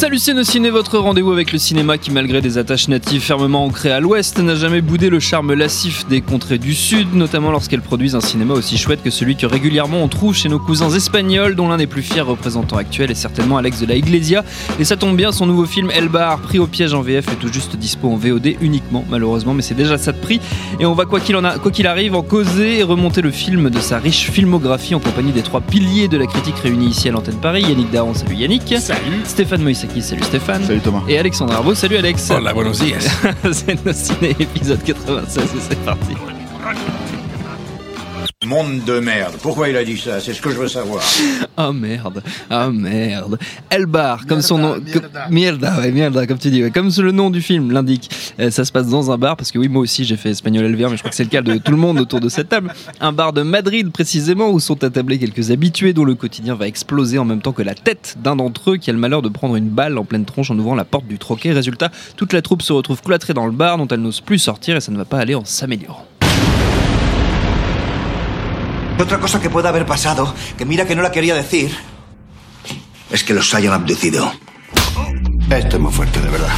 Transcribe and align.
Salut 0.00 0.18
Ciné, 0.18 0.70
votre 0.70 0.98
rendez-vous 0.98 1.30
avec 1.30 1.52
le 1.52 1.58
cinéma 1.58 1.98
qui, 1.98 2.10
malgré 2.10 2.40
des 2.40 2.56
attaches 2.56 2.88
natives 2.88 3.20
fermement 3.20 3.66
ancrées 3.66 3.92
à 3.92 4.00
l'ouest, 4.00 4.38
n'a 4.38 4.54
jamais 4.54 4.80
boudé 4.80 5.10
le 5.10 5.20
charme 5.20 5.52
lascif 5.52 6.06
des 6.08 6.22
contrées 6.22 6.56
du 6.56 6.72
sud, 6.72 7.12
notamment 7.12 7.50
lorsqu'elles 7.50 7.82
produisent 7.82 8.14
un 8.14 8.22
cinéma 8.22 8.54
aussi 8.54 8.78
chouette 8.78 9.02
que 9.02 9.10
celui 9.10 9.36
que 9.36 9.44
régulièrement 9.44 10.02
on 10.02 10.08
trouve 10.08 10.34
chez 10.34 10.48
nos 10.48 10.58
cousins 10.58 10.88
espagnols, 10.88 11.54
dont 11.54 11.68
l'un 11.68 11.76
des 11.76 11.86
plus 11.86 12.00
fiers 12.00 12.22
représentants 12.22 12.78
actuels 12.78 13.10
est 13.10 13.14
certainement 13.14 13.58
Alex 13.58 13.78
de 13.80 13.84
la 13.84 13.94
Iglesia. 13.94 14.42
Et 14.78 14.84
ça 14.84 14.96
tombe 14.96 15.14
bien, 15.18 15.32
son 15.32 15.44
nouveau 15.44 15.66
film 15.66 15.90
El 15.90 16.08
Bar, 16.08 16.38
pris 16.38 16.58
au 16.58 16.66
piège 16.66 16.94
en 16.94 17.02
VF, 17.02 17.28
est 17.28 17.36
tout 17.38 17.52
juste 17.52 17.76
dispo 17.76 18.08
en 18.08 18.16
VOD 18.16 18.54
uniquement, 18.62 19.04
malheureusement, 19.10 19.52
mais 19.52 19.60
c'est 19.60 19.74
déjà 19.74 19.98
ça 19.98 20.12
de 20.12 20.18
prix. 20.18 20.40
Et 20.80 20.86
on 20.86 20.94
va, 20.94 21.04
quoi 21.04 21.20
qu'il 21.20 21.36
en 21.36 21.44
a, 21.44 21.58
quoi 21.58 21.70
qu'il 21.70 21.86
arrive, 21.86 22.14
en 22.14 22.22
causer 22.22 22.78
et 22.78 22.82
remonter 22.84 23.20
le 23.20 23.30
film 23.30 23.68
de 23.68 23.80
sa 23.80 23.98
riche 23.98 24.30
filmographie 24.30 24.94
en 24.94 25.00
compagnie 25.00 25.32
des 25.32 25.42
trois 25.42 25.60
piliers 25.60 26.08
de 26.08 26.16
la 26.16 26.24
critique 26.24 26.56
réunis 26.56 26.88
ici 26.88 27.10
à 27.10 27.12
l'antenne 27.12 27.36
Paris. 27.36 27.66
Yannick 27.68 27.90
Daron, 27.90 28.14
salut 28.14 28.36
Yannick. 28.36 28.74
Salut. 28.78 29.20
Stéphane 29.24 29.62
Salut 29.98 30.22
Stéphane. 30.24 30.64
Salut 30.64 30.80
Thomas. 30.80 31.02
Et 31.08 31.18
Alexandre 31.18 31.52
Arbo, 31.52 31.74
salut 31.74 31.96
Alex. 31.96 32.30
Hola, 32.30 32.52
buenos 32.52 32.78
días. 32.78 33.00
c'est 33.52 33.84
nos 33.84 33.92
ciné 33.92 34.30
épisode 34.38 34.82
96 34.82 35.44
et 35.44 35.60
c'est 35.68 35.84
parti. 35.84 36.14
Monde 38.46 38.84
de 38.86 39.00
merde. 39.00 39.34
Pourquoi 39.42 39.68
il 39.68 39.76
a 39.76 39.84
dit 39.84 39.98
ça? 39.98 40.18
C'est 40.18 40.32
ce 40.32 40.40
que 40.40 40.48
je 40.50 40.56
veux 40.56 40.66
savoir. 40.68 41.02
Oh 41.58 41.74
merde, 41.74 42.22
oh 42.50 42.70
merde. 42.70 43.38
Elbar, 43.68 44.24
comme 44.26 44.40
son 44.40 44.56
nom. 44.56 44.76
comme- 44.90 45.02
Mierda, 45.30 45.78
ouais, 45.78 45.92
mierda, 45.92 46.26
comme 46.26 46.38
tu 46.38 46.48
dis. 46.50 46.62
ouais. 46.62 46.70
Comme 46.70 46.88
le 46.96 47.12
nom 47.12 47.28
du 47.28 47.42
film 47.42 47.70
l'indique, 47.70 48.08
euh, 48.40 48.50
ça 48.50 48.64
se 48.64 48.72
passe 48.72 48.86
dans 48.88 49.10
un 49.10 49.18
bar, 49.18 49.36
parce 49.36 49.52
que 49.52 49.58
oui, 49.58 49.68
moi 49.68 49.82
aussi 49.82 50.04
j'ai 50.06 50.16
fait 50.16 50.30
espagnol 50.30 50.64
LVR, 50.64 50.88
mais 50.88 50.96
je 50.96 51.00
crois 51.02 51.10
que 51.10 51.16
c'est 51.16 51.24
le 51.24 51.28
cas 51.28 51.42
de 51.42 51.58
tout 51.58 51.70
le 51.72 51.76
monde 51.76 52.00
autour 52.00 52.18
de 52.20 52.30
cette 52.30 52.48
table. 52.48 52.72
Un 52.98 53.12
bar 53.12 53.34
de 53.34 53.42
Madrid 53.42 53.92
précisément, 53.92 54.48
où 54.48 54.58
sont 54.58 54.82
attablés 54.84 55.18
quelques 55.18 55.50
habitués 55.50 55.92
dont 55.92 56.04
le 56.06 56.14
quotidien 56.14 56.54
va 56.54 56.66
exploser 56.66 57.18
en 57.18 57.26
même 57.26 57.42
temps 57.42 57.52
que 57.52 57.60
la 57.62 57.74
tête 57.74 58.16
d'un 58.22 58.36
d'entre 58.36 58.70
eux 58.70 58.76
qui 58.78 58.88
a 58.88 58.94
le 58.94 58.98
malheur 58.98 59.20
de 59.20 59.28
prendre 59.28 59.56
une 59.56 59.68
balle 59.68 59.98
en 59.98 60.06
pleine 60.06 60.24
tronche 60.24 60.50
en 60.50 60.58
ouvrant 60.58 60.74
la 60.74 60.86
porte 60.86 61.06
du 61.06 61.18
troquet. 61.18 61.52
Résultat, 61.52 61.90
toute 62.16 62.32
la 62.32 62.40
troupe 62.40 62.62
se 62.62 62.72
retrouve 62.72 63.02
cloîtrée 63.02 63.34
dans 63.34 63.44
le 63.44 63.52
bar 63.52 63.76
dont 63.76 63.88
elle 63.88 64.00
n'ose 64.00 64.22
plus 64.22 64.38
sortir 64.38 64.76
et 64.76 64.80
ça 64.80 64.92
ne 64.92 64.96
va 64.96 65.04
pas 65.04 65.18
aller 65.18 65.34
en 65.34 65.44
s'améliorant. 65.44 66.06
Otra 69.00 69.18
cosa 69.18 69.40
que 69.40 69.48
pueda 69.48 69.70
haber 69.70 69.86
pasado, 69.86 70.34
que 70.58 70.66
mira 70.66 70.86
que 70.86 70.94
no 70.94 71.00
la 71.00 71.10
quería 71.10 71.34
decir, 71.34 71.74
es 73.10 73.24
que 73.24 73.32
los 73.32 73.54
hayan 73.54 73.72
abducido. 73.72 74.30
Esto 75.50 75.76
es 75.76 75.82
muy 75.82 75.90
fuerte, 75.90 76.20
de 76.20 76.28
verdad. 76.28 76.52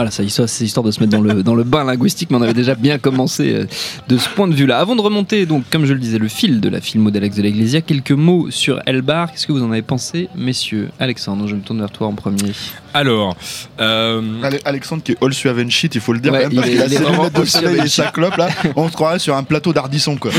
Voilà, 0.00 0.10
ça, 0.10 0.22
histoire- 0.22 0.48
c'est 0.48 0.64
histoire 0.64 0.82
de 0.82 0.90
se 0.92 1.00
mettre 1.00 1.12
dans 1.12 1.20
le, 1.20 1.42
dans 1.42 1.54
le 1.54 1.62
bain 1.62 1.84
linguistique, 1.84 2.30
mais 2.30 2.38
on 2.38 2.40
avait 2.40 2.54
déjà 2.54 2.74
bien 2.74 2.96
commencé 2.96 3.52
euh, 3.52 3.66
de 4.08 4.16
ce 4.16 4.30
point 4.30 4.48
de 4.48 4.54
vue-là. 4.54 4.78
Avant 4.78 4.96
de 4.96 5.02
remonter, 5.02 5.44
donc, 5.44 5.64
comme 5.70 5.84
je 5.84 5.92
le 5.92 5.98
disais, 5.98 6.16
le 6.16 6.28
fil 6.28 6.62
de 6.62 6.70
la 6.70 6.80
filmo 6.80 7.10
d'Alex 7.10 7.36
de 7.36 7.42
la 7.42 7.48
Iglesia, 7.50 7.82
quelques 7.82 8.12
mots 8.12 8.50
sur 8.50 8.80
Elbar. 8.86 9.30
Qu'est-ce 9.30 9.46
que 9.46 9.52
vous 9.52 9.62
en 9.62 9.70
avez 9.70 9.82
pensé, 9.82 10.30
messieurs? 10.34 10.88
Alexandre, 10.98 11.46
je 11.48 11.54
me 11.54 11.60
tourne 11.60 11.80
vers 11.80 11.90
toi 11.90 12.06
en 12.06 12.14
premier. 12.14 12.50
Alors, 12.94 13.36
euh, 13.78 14.22
Ale- 14.42 14.60
Alexandre 14.64 15.02
qui 15.02 15.12
est 15.12 15.22
all 15.22 15.34
suave 15.34 15.68
shit, 15.68 15.94
il 15.94 16.00
faut 16.00 16.14
le 16.14 16.20
dire 16.20 16.32
Ouais, 16.32 16.48
même, 16.48 16.54
parce 16.54 16.66
il 16.66 16.72
est- 16.72 16.76
qu'il 16.76 16.82
a 16.82 16.88
ses 16.88 16.96
vraiment 17.04 17.18
lunettes 17.24 17.34
de 17.34 17.40
all 17.40 17.46
suave 17.46 17.62
soleil 17.64 17.80
and 17.80 17.84
et 17.84 17.88
sa 17.88 18.04
clope 18.10 18.36
là, 18.38 18.48
on 18.76 18.88
se 18.88 18.94
croirait 18.94 19.18
sur 19.18 19.36
un 19.36 19.42
plateau 19.44 19.74
d'Ardisson 19.74 20.16
quoi. 20.16 20.30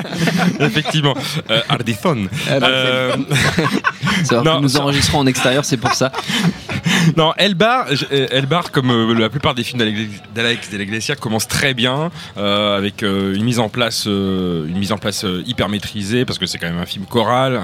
effectivement, 0.60 1.14
euh, 1.50 1.60
Ardithon. 1.68 2.26
Euh, 2.50 3.14
nous 4.60 4.68
ça- 4.68 4.80
enregistrons 4.82 5.20
en 5.20 5.26
extérieur, 5.26 5.64
c'est 5.64 5.76
pour 5.76 5.94
ça. 5.94 6.10
non, 7.16 7.32
Elbar, 7.38 7.86
Elbar, 8.10 8.70
comme 8.72 8.90
euh, 8.96 9.14
la 9.14 9.28
plupart 9.28 9.54
des 9.54 9.62
films 9.64 9.78
d'Alex- 9.80 10.70
de 10.70 10.76
la 10.76 10.82
Iglesia, 10.82 11.14
commence 11.16 11.46
très 11.48 11.74
bien 11.74 12.10
euh, 12.36 12.76
avec 12.76 13.02
euh, 13.02 13.34
une 13.34 13.44
mise 13.44 13.58
en 13.58 13.68
place, 13.68 14.06
une 14.06 14.78
mise 14.78 14.92
en 14.92 14.98
place 14.98 15.24
hyper 15.46 15.68
maîtrisée 15.68 16.24
parce 16.24 16.38
que 16.38 16.46
c'est 16.46 16.58
quand 16.58 16.66
même 16.68 16.78
un 16.80 16.86
film 16.86 17.04
choral, 17.06 17.60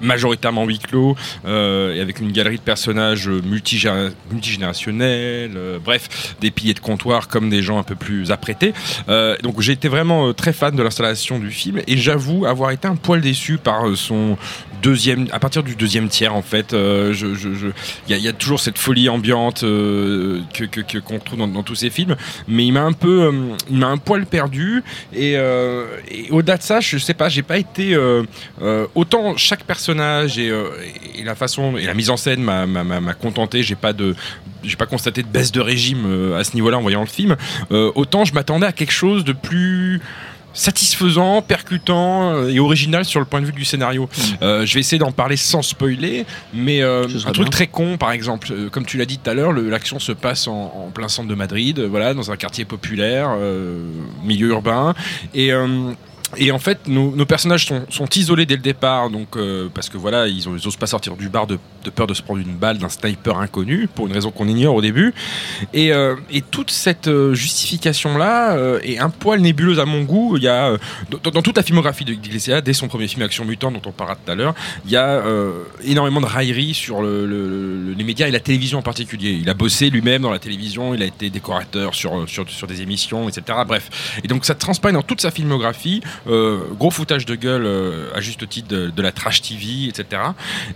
majoritairement 0.00 0.64
huis 0.64 0.78
clos, 0.78 1.16
et 1.46 2.00
avec 2.00 2.20
une 2.20 2.32
galerie 2.32 2.56
de 2.56 2.62
personnages 2.62 3.28
multigé- 3.28 4.10
multigénérationnels, 4.30 5.58
bref, 5.84 6.34
des 6.40 6.50
piliers 6.50 6.74
de 6.74 6.80
comptoir 6.80 7.28
comme 7.28 7.48
des 7.50 7.62
gens 7.62 7.78
un 7.78 7.82
peu 7.82 7.94
plus 7.94 8.30
apprêtés. 8.30 8.72
Donc 9.42 9.60
j'ai 9.60 9.72
été 9.72 9.88
vraiment 9.88 10.32
très 10.34 10.52
fan 10.52 10.74
de 10.76 10.82
l'installation 10.82 11.38
du 11.38 11.50
film 11.50 11.80
et 11.86 11.96
j'avoue 11.96 12.46
avoir 12.46 12.70
été 12.70 12.88
un 12.88 12.96
poil 12.96 13.20
déçu 13.20 13.58
par 13.58 13.96
son 13.96 14.36
deuxième, 14.82 15.26
à 15.32 15.38
partir 15.38 15.62
du 15.62 15.74
deuxième 15.76 16.08
tiers 16.08 16.34
en 16.34 16.42
fait. 16.42 16.72
il 16.72 18.16
y, 18.16 18.28
a- 18.28 18.32
toujours 18.32 18.60
cette 18.60 18.78
folie 18.78 19.08
ambiante 19.08 19.64
que 20.52 20.98
qu'on 20.98 21.14
retrouve 21.14 21.38
dans, 21.38 21.62
tous 21.62 21.74
ces 21.74 21.90
films, 21.90 22.16
mais 22.48 22.66
il 22.66 22.72
m'a 22.72 22.82
un 22.82 22.92
peu, 22.92 23.24
euh, 23.24 23.56
il 23.70 23.78
m'a 23.78 23.88
un 23.88 23.96
poil 23.96 24.26
perdu. 24.26 24.82
Et, 25.12 25.34
euh, 25.36 25.98
et 26.10 26.30
au-delà 26.30 26.56
de 26.56 26.62
ça, 26.62 26.80
je 26.80 26.98
sais 26.98 27.14
pas, 27.14 27.28
j'ai 27.28 27.42
pas 27.42 27.58
été 27.58 27.94
euh, 27.94 28.24
autant 28.94 29.36
chaque 29.36 29.64
personnage 29.64 30.38
et, 30.38 30.52
la 31.24 31.34
façon 31.34 31.76
et 31.76 31.84
la 31.84 31.94
mise 31.94 32.10
en 32.10 32.16
scène 32.16 32.42
m'a, 32.42 33.14
contenté. 33.14 33.62
J'ai 33.62 33.74
pas 33.74 33.92
de, 33.92 34.14
j'ai 34.62 34.76
pas 34.76 34.86
constaté 34.86 35.22
de 35.22 35.28
baisse 35.28 35.52
de 35.52 35.60
régime 35.60 36.34
à 36.38 36.44
ce 36.44 36.54
niveau-là 36.54 36.78
en 36.78 36.82
voyant 36.82 37.00
le 37.00 37.06
film. 37.06 37.36
Autant 37.70 38.24
je 38.24 38.34
m'attendais 38.34 38.66
à 38.66 38.72
quelque 38.72 38.92
chose 38.92 39.24
de 39.24 39.32
plus 39.32 40.00
satisfaisant, 40.56 41.42
percutant 41.42 42.34
euh, 42.34 42.48
et 42.48 42.58
original 42.58 43.04
sur 43.04 43.20
le 43.20 43.26
point 43.26 43.40
de 43.40 43.46
vue 43.46 43.52
du 43.52 43.64
scénario. 43.64 44.08
Euh, 44.42 44.66
je 44.66 44.74
vais 44.74 44.80
essayer 44.80 44.98
d'en 44.98 45.12
parler 45.12 45.36
sans 45.36 45.62
spoiler, 45.62 46.26
mais 46.52 46.82
euh, 46.82 47.04
un 47.04 47.32
truc 47.32 47.36
bien. 47.36 47.44
très 47.50 47.66
con, 47.66 47.98
par 47.98 48.10
exemple, 48.10 48.48
euh, 48.50 48.68
comme 48.70 48.86
tu 48.86 48.96
l'as 48.96 49.04
dit 49.04 49.18
tout 49.18 49.30
à 49.30 49.34
l'heure, 49.34 49.52
l'action 49.52 49.98
se 49.98 50.12
passe 50.12 50.48
en, 50.48 50.86
en 50.86 50.90
plein 50.90 51.08
centre 51.08 51.28
de 51.28 51.34
Madrid, 51.34 51.78
voilà, 51.80 52.14
dans 52.14 52.32
un 52.32 52.36
quartier 52.36 52.64
populaire, 52.64 53.36
milieu 54.24 54.48
urbain, 54.48 54.94
et 55.34 55.52
et 56.36 56.50
en 56.50 56.58
fait, 56.58 56.88
nos, 56.88 57.14
nos 57.14 57.24
personnages 57.24 57.66
sont, 57.66 57.86
sont 57.88 58.08
isolés 58.16 58.46
dès 58.46 58.56
le 58.56 58.60
départ, 58.62 59.10
donc 59.10 59.36
euh, 59.36 59.68
parce 59.72 59.88
que 59.88 59.96
voilà, 59.96 60.26
ils, 60.26 60.48
ont- 60.48 60.56
ils 60.56 60.66
osent 60.66 60.76
pas 60.76 60.86
sortir 60.88 61.16
du 61.16 61.28
bar 61.28 61.46
de, 61.46 61.56
de 61.84 61.90
peur 61.90 62.06
de 62.08 62.14
se 62.14 62.22
prendre 62.22 62.40
une 62.40 62.56
balle 62.56 62.78
d'un 62.78 62.88
sniper 62.88 63.38
inconnu 63.38 63.88
pour 63.94 64.08
une 64.08 64.12
raison 64.12 64.32
qu'on 64.32 64.48
ignore 64.48 64.74
au 64.74 64.82
début. 64.82 65.14
Et, 65.72 65.92
euh, 65.92 66.16
et 66.32 66.42
toute 66.42 66.70
cette 66.72 67.06
euh, 67.06 67.32
justification-là 67.34 68.56
euh, 68.56 68.80
est 68.82 68.98
un 68.98 69.10
poil 69.10 69.40
nébuleuse 69.40 69.78
à 69.78 69.84
mon 69.84 70.02
goût. 70.02 70.36
Il 70.36 70.42
y 70.42 70.48
a 70.48 70.70
euh, 70.70 70.78
dans, 71.22 71.30
dans 71.30 71.42
toute 71.42 71.56
la 71.56 71.62
filmographie 71.62 72.04
de 72.04 72.14
d'Iglesia, 72.14 72.60
dès 72.60 72.72
son 72.72 72.88
premier 72.88 73.08
film 73.08 73.22
Action 73.22 73.44
Mutant 73.44 73.70
dont 73.70 73.82
on 73.86 73.92
parlera 73.92 74.16
tout 74.16 74.30
à 74.30 74.34
l'heure, 74.34 74.54
il 74.84 74.90
y 74.90 74.96
a 74.96 75.06
euh, 75.06 75.62
énormément 75.84 76.20
de 76.20 76.26
railleries 76.26 76.74
sur 76.74 77.02
le- 77.02 77.26
le- 77.26 77.94
les 77.96 78.04
médias 78.04 78.26
et 78.26 78.30
la 78.30 78.40
télévision 78.40 78.78
en 78.78 78.82
particulier. 78.82 79.30
Il 79.40 79.48
a 79.48 79.54
bossé 79.54 79.90
lui-même 79.90 80.22
dans 80.22 80.30
la 80.30 80.38
télévision, 80.38 80.94
il 80.94 81.02
a 81.02 81.06
été 81.06 81.30
décorateur 81.30 81.94
sur, 81.94 82.28
sur, 82.28 82.48
sur 82.50 82.66
des 82.66 82.82
émissions, 82.82 83.28
etc. 83.28 83.58
Bref. 83.66 84.20
Et 84.24 84.28
donc 84.28 84.44
ça 84.44 84.54
transparaît 84.54 84.92
dans 84.94 85.02
toute 85.02 85.20
sa 85.20 85.30
filmographie. 85.30 86.00
Euh, 86.26 86.60
gros 86.78 86.90
foutage 86.90 87.26
de 87.26 87.34
gueule 87.34 87.64
euh, 87.66 88.10
à 88.14 88.20
juste 88.20 88.48
titre 88.48 88.68
de, 88.68 89.02
la 89.02 89.12
trash 89.12 89.42
TV, 89.42 89.88
etc. 89.88 90.22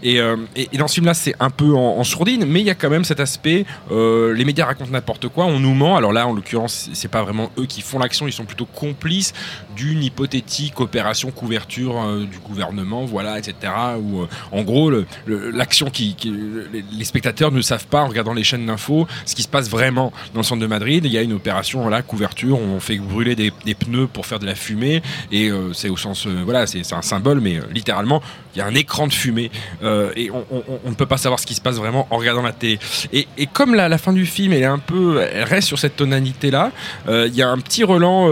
Et, 0.02 0.20
euh, 0.20 0.36
et, 0.56 0.68
et 0.72 0.78
dans 0.78 0.88
ce 0.88 0.94
film-là, 0.94 1.14
c'est 1.14 1.34
un 1.40 1.50
peu 1.50 1.74
en, 1.74 1.98
en 1.98 2.04
sourdine, 2.04 2.44
mais 2.44 2.60
il 2.60 2.66
y 2.66 2.70
a 2.70 2.74
quand 2.74 2.90
même 2.90 3.04
cet 3.04 3.20
aspect. 3.20 3.64
les 3.90 4.44
médias 4.44 4.66
racontent 4.66 4.90
n'importe 4.90 5.28
quoi, 5.28 5.46
on 5.46 5.58
nous 5.58 5.74
ment. 5.74 5.96
Alors 5.96 6.12
là, 6.12 6.26
en 6.26 6.32
l'occurrence, 6.32 6.90
c'est 6.92 7.10
pas 7.10 7.22
vraiment 7.22 7.50
eux 7.58 7.66
qui 7.66 7.80
font 7.82 7.98
l'action, 7.98 8.26
ils 8.26 8.32
sont 8.32 8.44
plutôt 8.44 8.66
complices 8.66 9.32
d'une 9.80 10.04
hypothétique 10.04 10.78
opération 10.78 11.30
couverture 11.30 12.02
euh, 12.02 12.26
du 12.26 12.38
gouvernement, 12.38 13.06
voilà, 13.06 13.38
etc. 13.38 13.54
Où 13.98 14.20
euh, 14.20 14.28
en 14.52 14.62
gros, 14.62 14.91
le- 14.91 15.06
le- 15.24 15.50
l'action 15.50 15.88
qui, 15.88 16.14
les, 16.22 17.04
spectateurs 17.04 17.50
ne 17.50 17.62
savent 17.62 17.86
pas 17.86 18.02
en 18.02 18.08
regardant 18.08 18.34
les 18.34 18.44
chaînes 18.44 18.66
d'infos 18.66 19.06
ce 19.24 19.34
qui 19.34 19.42
se 19.42 19.48
passe 19.48 19.70
vraiment 19.70 20.12
dans 20.34 20.41
le 20.41 20.44
centre 20.44 20.60
de 20.60 20.66
Madrid. 20.66 21.04
Il 21.06 21.12
y 21.12 21.16
a 21.16 21.22
une 21.22 21.32
opération, 21.32 21.80
voilà, 21.80 22.02
couverture, 22.02 22.58
on 22.60 22.78
fait 22.78 22.98
brûler 22.98 23.34
des, 23.34 23.52
pneus 23.74 24.06
pour 24.06 24.26
faire 24.26 24.38
de 24.38 24.44
la 24.44 24.54
fumée, 24.54 25.00
et 25.32 25.48
euh, 25.48 25.72
c'est 25.72 25.88
au 25.88 25.97
sens, 25.97 26.26
voilà, 26.26 26.66
c'est 26.66 26.92
un 26.92 27.02
symbole, 27.02 27.41
mais 27.41 27.58
littéralement, 27.72 28.20
il 28.54 28.58
y 28.58 28.60
a 28.60 28.66
un 28.66 28.74
écran 28.74 29.06
de 29.06 29.12
fumée, 29.12 29.50
et 30.16 30.30
on, 30.30 30.91
ne 30.91 30.94
peut 30.94 31.06
pas 31.06 31.16
savoir 31.16 31.41
ce 31.41 31.47
qui 31.47 31.54
se 31.54 31.60
passe 31.60 31.76
vraiment 31.76 32.06
en 32.10 32.18
regardant 32.18 32.42
la 32.42 32.52
télé. 32.52 32.78
Et, 33.12 33.26
et 33.38 33.47
comme 33.47 33.74
la, 33.74 33.97
fin 33.97 34.12
du 34.12 34.26
film, 34.26 34.53
elle 34.53 34.62
est 34.62 34.66
un 34.66 34.78
peu, 34.78 35.22
elle 35.32 35.44
reste 35.44 35.68
sur 35.68 35.78
cette 35.78 35.97
tonalité-là, 35.97 36.72
euh, 37.09 37.28
il 37.28 37.34
y 37.34 37.42
a 37.42 37.48
un 37.48 37.59
petit 37.59 37.84
relan 37.84 38.28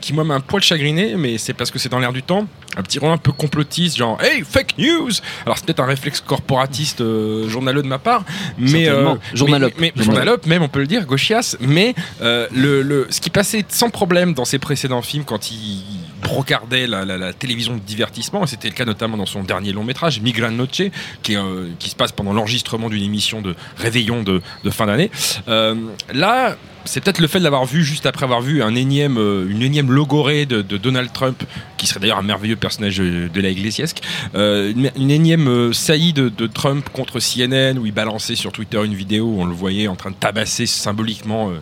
qui 0.00 0.12
moi 0.12 0.24
m'a 0.24 0.34
un 0.34 0.40
poil 0.40 0.62
chagriné, 0.80 1.14
mais 1.16 1.36
c'est 1.38 1.52
parce 1.52 1.70
que 1.70 1.78
c'est 1.78 1.88
dans 1.90 1.98
l'air 1.98 2.12
du 2.12 2.22
temps. 2.22 2.46
Un 2.76 2.82
petit 2.82 2.98
relan 2.98 3.12
un 3.14 3.18
peu 3.18 3.32
complotiste, 3.32 3.96
genre 3.98 4.16
Hey, 4.22 4.42
fake 4.48 4.78
news 4.78 5.10
Alors 5.44 5.58
c'est 5.58 5.66
peut-être 5.66 5.80
un 5.80 5.86
réflexe 5.86 6.20
corporatiste 6.20 7.00
euh, 7.00 7.48
journaleux 7.48 7.82
de 7.82 7.88
ma 7.88 7.98
part, 7.98 8.24
mais 8.58 8.84
Certainement. 8.84 9.18
Journalope. 9.34 9.74
mais, 9.78 9.92
mais- 9.96 10.04
journalope 10.04 10.46
même 10.46 10.62
on 10.62 10.68
peut 10.68 10.78
le 10.80 10.86
dire, 10.86 11.04
gauchias. 11.04 11.56
Mais 11.60 11.94
euh, 12.22 12.46
le, 12.54 12.82
le- 12.82 13.06
ce 13.10 13.20
qui 13.20 13.28
passait 13.30 13.64
sans 13.68 13.90
problème 13.90 14.32
dans 14.34 14.44
ses 14.44 14.58
précédents 14.58 15.02
films 15.02 15.24
quand 15.24 15.50
il 15.50 15.82
brocardait 16.22 16.86
la, 16.86 17.04
la- 17.04 17.18
la 17.18 17.32
télévision 17.32 17.74
de 17.74 17.80
divertissement, 17.80 18.44
et 18.44 18.46
c'était 18.46 18.68
le 18.68 18.74
cas 18.74 18.84
notamment 18.84 19.16
dans 19.16 19.26
son 19.26 19.42
dernier 19.42 19.72
long 19.72 19.84
métrage, 19.84 20.20
Migran 20.20 20.50
Noche, 20.52 20.82
qui, 21.22 21.36
euh, 21.36 21.68
qui 21.78 21.90
se 21.90 21.96
passe 21.96 22.12
pendant 22.12 22.32
l'enregistrement 22.32 22.88
d'une 22.88 23.02
émission 23.02 23.42
de 23.42 23.54
réveillon 23.76 24.22
de, 24.22 24.40
de 24.64 24.70
fin 24.70 24.86
d'année. 24.86 25.10
Euh, 25.48 25.74
là, 26.14 26.56
c'est 26.84 27.02
peut-être 27.02 27.20
le 27.20 27.26
fait 27.26 27.38
de 27.38 27.44
l'avoir 27.44 27.64
vu 27.64 27.84
juste 27.84 28.06
après 28.06 28.24
avoir 28.24 28.40
vu 28.40 28.62
un 28.62 28.74
énième, 28.74 29.18
euh, 29.18 29.48
une 29.48 29.62
énième 29.62 29.90
logorée 29.90 30.46
de, 30.46 30.62
Donald 30.62 31.12
Trump, 31.12 31.42
qui 31.76 31.86
serait 31.86 32.00
d'ailleurs 32.00 32.18
un 32.18 32.22
merveilleux 32.22 32.56
personnage 32.56 32.98
de 32.98 33.40
la 33.40 33.50
Iglesiasque, 33.50 34.00
euh, 34.34 34.72
une, 34.96 35.10
énième 35.10 35.48
euh, 35.48 35.72
saillie 35.72 36.12
de, 36.12 36.30
Trump 36.46 36.88
contre 36.92 37.20
CNN, 37.20 37.78
où 37.78 37.86
il 37.86 37.92
balançait 37.92 38.34
sur 38.34 38.52
Twitter 38.52 38.80
une 38.84 38.94
vidéo 38.94 39.26
où 39.26 39.40
on 39.40 39.44
le 39.44 39.54
voyait 39.54 39.88
en 39.88 39.96
train 39.96 40.10
de 40.10 40.16
tabasser 40.16 40.66
symboliquement 40.66 41.52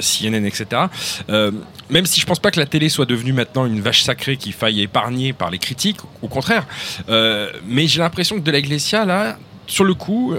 CNN, 0.00 0.44
etc. 0.46 0.82
Même 1.28 2.06
si 2.06 2.20
je 2.20 2.26
pense 2.26 2.38
pas 2.38 2.50
que 2.50 2.58
la 2.58 2.66
télé 2.66 2.88
soit 2.88 3.06
devenue 3.06 3.32
maintenant 3.32 3.66
une 3.66 3.80
vache 3.80 4.02
sacrée 4.02 4.36
qu'il 4.36 4.52
faille 4.52 4.82
épargner 4.82 5.32
par 5.32 5.50
les 5.50 5.58
critiques, 5.58 5.98
au 6.22 6.28
contraire. 6.28 6.66
Mais 7.08 7.86
j'ai 7.86 8.00
l'impression 8.00 8.36
que 8.36 8.44
de 8.44 8.50
la 8.50 8.58
Iglesia, 8.58 9.04
là, 9.04 9.36
sur 9.66 9.84
le 9.84 9.94
coup, 9.94 10.34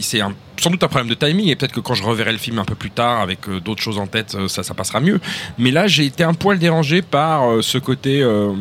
c'est 0.00 0.20
un- 0.20 0.34
sans 0.62 0.70
doute 0.70 0.82
un 0.84 0.88
problème 0.88 1.08
de 1.08 1.14
timing 1.14 1.48
et 1.48 1.56
peut-être 1.56 1.72
que 1.72 1.80
quand 1.80 1.94
je 1.94 2.02
reverrai 2.04 2.32
le 2.32 2.38
film 2.38 2.58
un 2.58 2.64
peu 2.64 2.74
plus 2.74 2.90
tard 2.90 3.20
avec 3.20 3.48
euh, 3.48 3.60
d'autres 3.60 3.82
choses 3.82 3.98
en 3.98 4.06
tête, 4.06 4.34
euh, 4.34 4.48
ça, 4.48 4.62
ça 4.62 4.74
passera 4.74 5.00
mieux. 5.00 5.20
Mais 5.58 5.70
là, 5.70 5.86
j'ai 5.86 6.04
été 6.04 6.22
un 6.24 6.34
poil 6.34 6.58
dérangé 6.58 7.02
par 7.02 7.50
euh, 7.50 7.62
ce 7.62 7.78
côté 7.78 8.22
euh, 8.22 8.52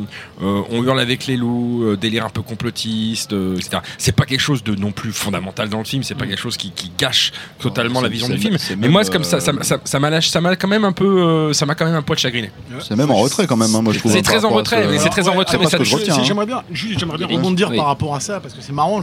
euh, 0.42 0.62
on 0.71 0.83
hurle 0.83 1.00
avec 1.00 1.27
les 1.27 1.38
loups, 1.38 1.83
euh, 1.83 1.98
délire 1.98 2.25
un 2.25 2.30
peu 2.30 2.42
complotiste, 2.42 3.33
euh, 3.33 3.56
etc. 3.57 3.77
C'est 3.98 4.15
pas 4.15 4.25
quelque 4.25 4.39
chose 4.39 4.63
de 4.63 4.75
non 4.75 4.92
plus 4.92 5.12
fondamental 5.12 5.69
dans 5.69 5.77
le 5.80 5.83
film, 5.86 6.01
c'est 6.03 6.15
pas 6.15 6.25
quelque 6.25 6.39
chose 6.42 6.57
qui, 6.57 6.71
qui 6.71 6.92
gâche 6.98 7.31
totalement 7.59 8.00
Non, 8.00 8.04
la 8.04 8.09
vision 8.09 8.27
du 8.30 8.38
film. 8.39 8.57
Mais 8.80 8.88
moi, 8.89 9.04
c'est 9.04 9.12
comme 9.12 9.24
ça, 9.24 9.39
ça, 9.39 9.54
m'a- 9.54 9.63
ça, 9.63 9.77
ça 9.83 10.00
m'a 10.00 10.09
lâché- 10.09 10.31
ça 10.31 10.42
m'a 10.42 10.56
quand 10.56 10.68
même 10.68 10.86
un 10.86 10.92
peu, 10.94 11.06
euh, 11.21 11.54
ça 11.54 11.65
m'a 11.65 11.75
quand 11.75 11.86
même 11.86 11.95
un 11.95 12.01
poil 12.01 12.18
chagriné. 12.18 12.51
C'est 12.80 12.95
même 12.95 13.12
en 13.12 13.15
retrait 13.15 13.45
quand 13.47 13.57
même, 13.57 13.74
hein, 13.75 13.81
moi 13.81 13.94
je 13.94 14.00
trouve. 14.00 14.12
C'est 14.12 14.21
par 14.24 14.33
très 14.33 14.45
en 14.45 14.50
retrait, 14.50 14.88
mais 14.88 14.97
c'est 14.97 15.09
très 15.09 15.27
en 15.27 15.33
retrait, 15.33 15.57
mais 15.59 15.68
ça 15.68 15.77
hein. 15.77 16.24
J'aimerais 16.25 16.45
bien, 16.47 16.63
juste, 16.71 17.00
j'aimerais 17.00 17.18
bien 17.18 17.27
rebondir 17.27 17.71
par 17.74 17.86
rapport 17.88 18.15
à 18.15 18.19
ça 18.19 18.39
parce 18.39 18.54
que 18.54 18.62
c'est 18.62 18.74
marrant. 18.74 19.01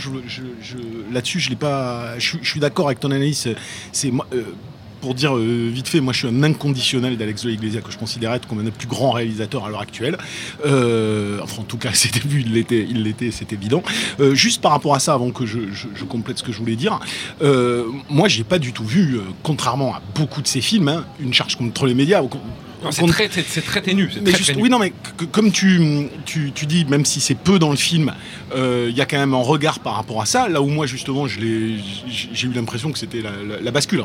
Là-dessus, 1.13 1.41
je 1.41 1.51
l'ai 1.51 1.57
pas. 1.57 2.19
Je 2.19 2.37
suis 2.43 2.61
d'accord 2.61 2.88
avec 2.89 3.01
ton 3.01 3.11
analyse. 3.11 3.49
C'est 3.93 4.11
moi. 4.11 4.27
euh, 4.33 4.43
pour 5.01 5.15
dire 5.15 5.37
euh, 5.37 5.71
vite 5.73 5.89
fait, 5.89 6.01
moi 6.01 6.13
je 6.13 6.19
suis 6.19 6.29
un 6.29 6.43
inconditionnel 6.43 7.17
d'Alex 7.17 7.45
de 7.45 7.51
Iglesia 7.51 7.81
que 7.81 7.91
je 7.91 7.99
considère 7.99 8.33
être 8.35 8.47
comme 8.47 8.61
un 8.61 8.65
des 8.65 8.71
plus 8.71 8.89
grands 8.89 9.13
réalisateurs 9.13 9.65
à 9.65 9.71
l'heure 9.71 9.81
actuelle. 9.81 10.19
Euh, 10.67 11.39
enfin, 11.43 11.63
en 11.63 11.65
tout 11.65 11.79
cas, 11.79 11.91
ses 11.95 12.11
débuts, 12.11 12.43
il 12.47 12.53
l'était, 12.53 12.87
il 12.89 13.03
l'était, 13.03 13.31
c'est 13.31 13.53
évident. 13.53 13.83
Euh, 14.21 14.35
juste 14.35 14.61
par 14.61 14.73
rapport 14.73 14.95
à 14.95 15.01
ça, 15.01 15.15
avant 15.15 15.31
que 15.31 15.47
je, 15.47 15.59
complète 16.09 16.39
ce 16.39 16.43
que 16.43 16.53
je 16.53 16.59
voulais 16.59 16.77
dire, 16.77 17.01
euh, 17.43 17.85
moi 18.09 18.29
j'ai 18.29 18.45
pas 18.45 18.59
du 18.59 18.73
tout 18.73 18.85
vu, 18.85 19.17
euh, 19.17 19.23
contrairement 19.43 19.95
à 19.95 20.03
beaucoup 20.15 20.43
de 20.43 20.47
ces 20.47 20.61
films, 20.61 20.89
hein, 20.89 21.05
une 21.21 21.35
charge 21.35 21.57
contre 21.57 21.87
les 21.87 21.95
médias. 21.95 22.23
C'est 22.91 23.07
très, 23.07 23.29
ténu. 23.83 24.09
c'est 24.13 24.21
mais 24.21 24.31
très 24.31 24.39
juste- 24.39 24.51
ténu. 24.51 24.63
oui, 24.63 24.69
non, 24.71 24.79
mais 24.79 24.93
que- 25.17 25.25
comme 25.25 25.51
tu, 25.51 26.09
tu, 26.25 26.53
tu 26.55 26.67
dis, 26.67 26.85
même 26.85 27.05
si 27.05 27.21
c'est 27.21 27.35
peu 27.35 27.59
dans 27.59 27.71
le 27.71 27.77
film, 27.77 28.13
euh, 28.55 28.87
il 28.91 28.97
y 28.97 29.01
a 29.01 29.07
quand 29.07 29.19
même 29.19 29.35
un 29.35 29.43
regard 29.43 29.81
par 29.81 29.95
rapport 29.95 30.23
à 30.23 30.27
ça. 30.27 30.49
Là 30.49 30.63
où 30.63 30.67
moi, 30.69 30.87
justement, 30.87 31.27
j'ai 31.27 31.43
eu 32.47 32.53
l'impression 32.55 32.93
que 32.93 32.99
c'était 32.99 33.21
la, 33.21 33.31
la- 33.31 33.61
la 33.61 33.71
bascule. 33.71 34.05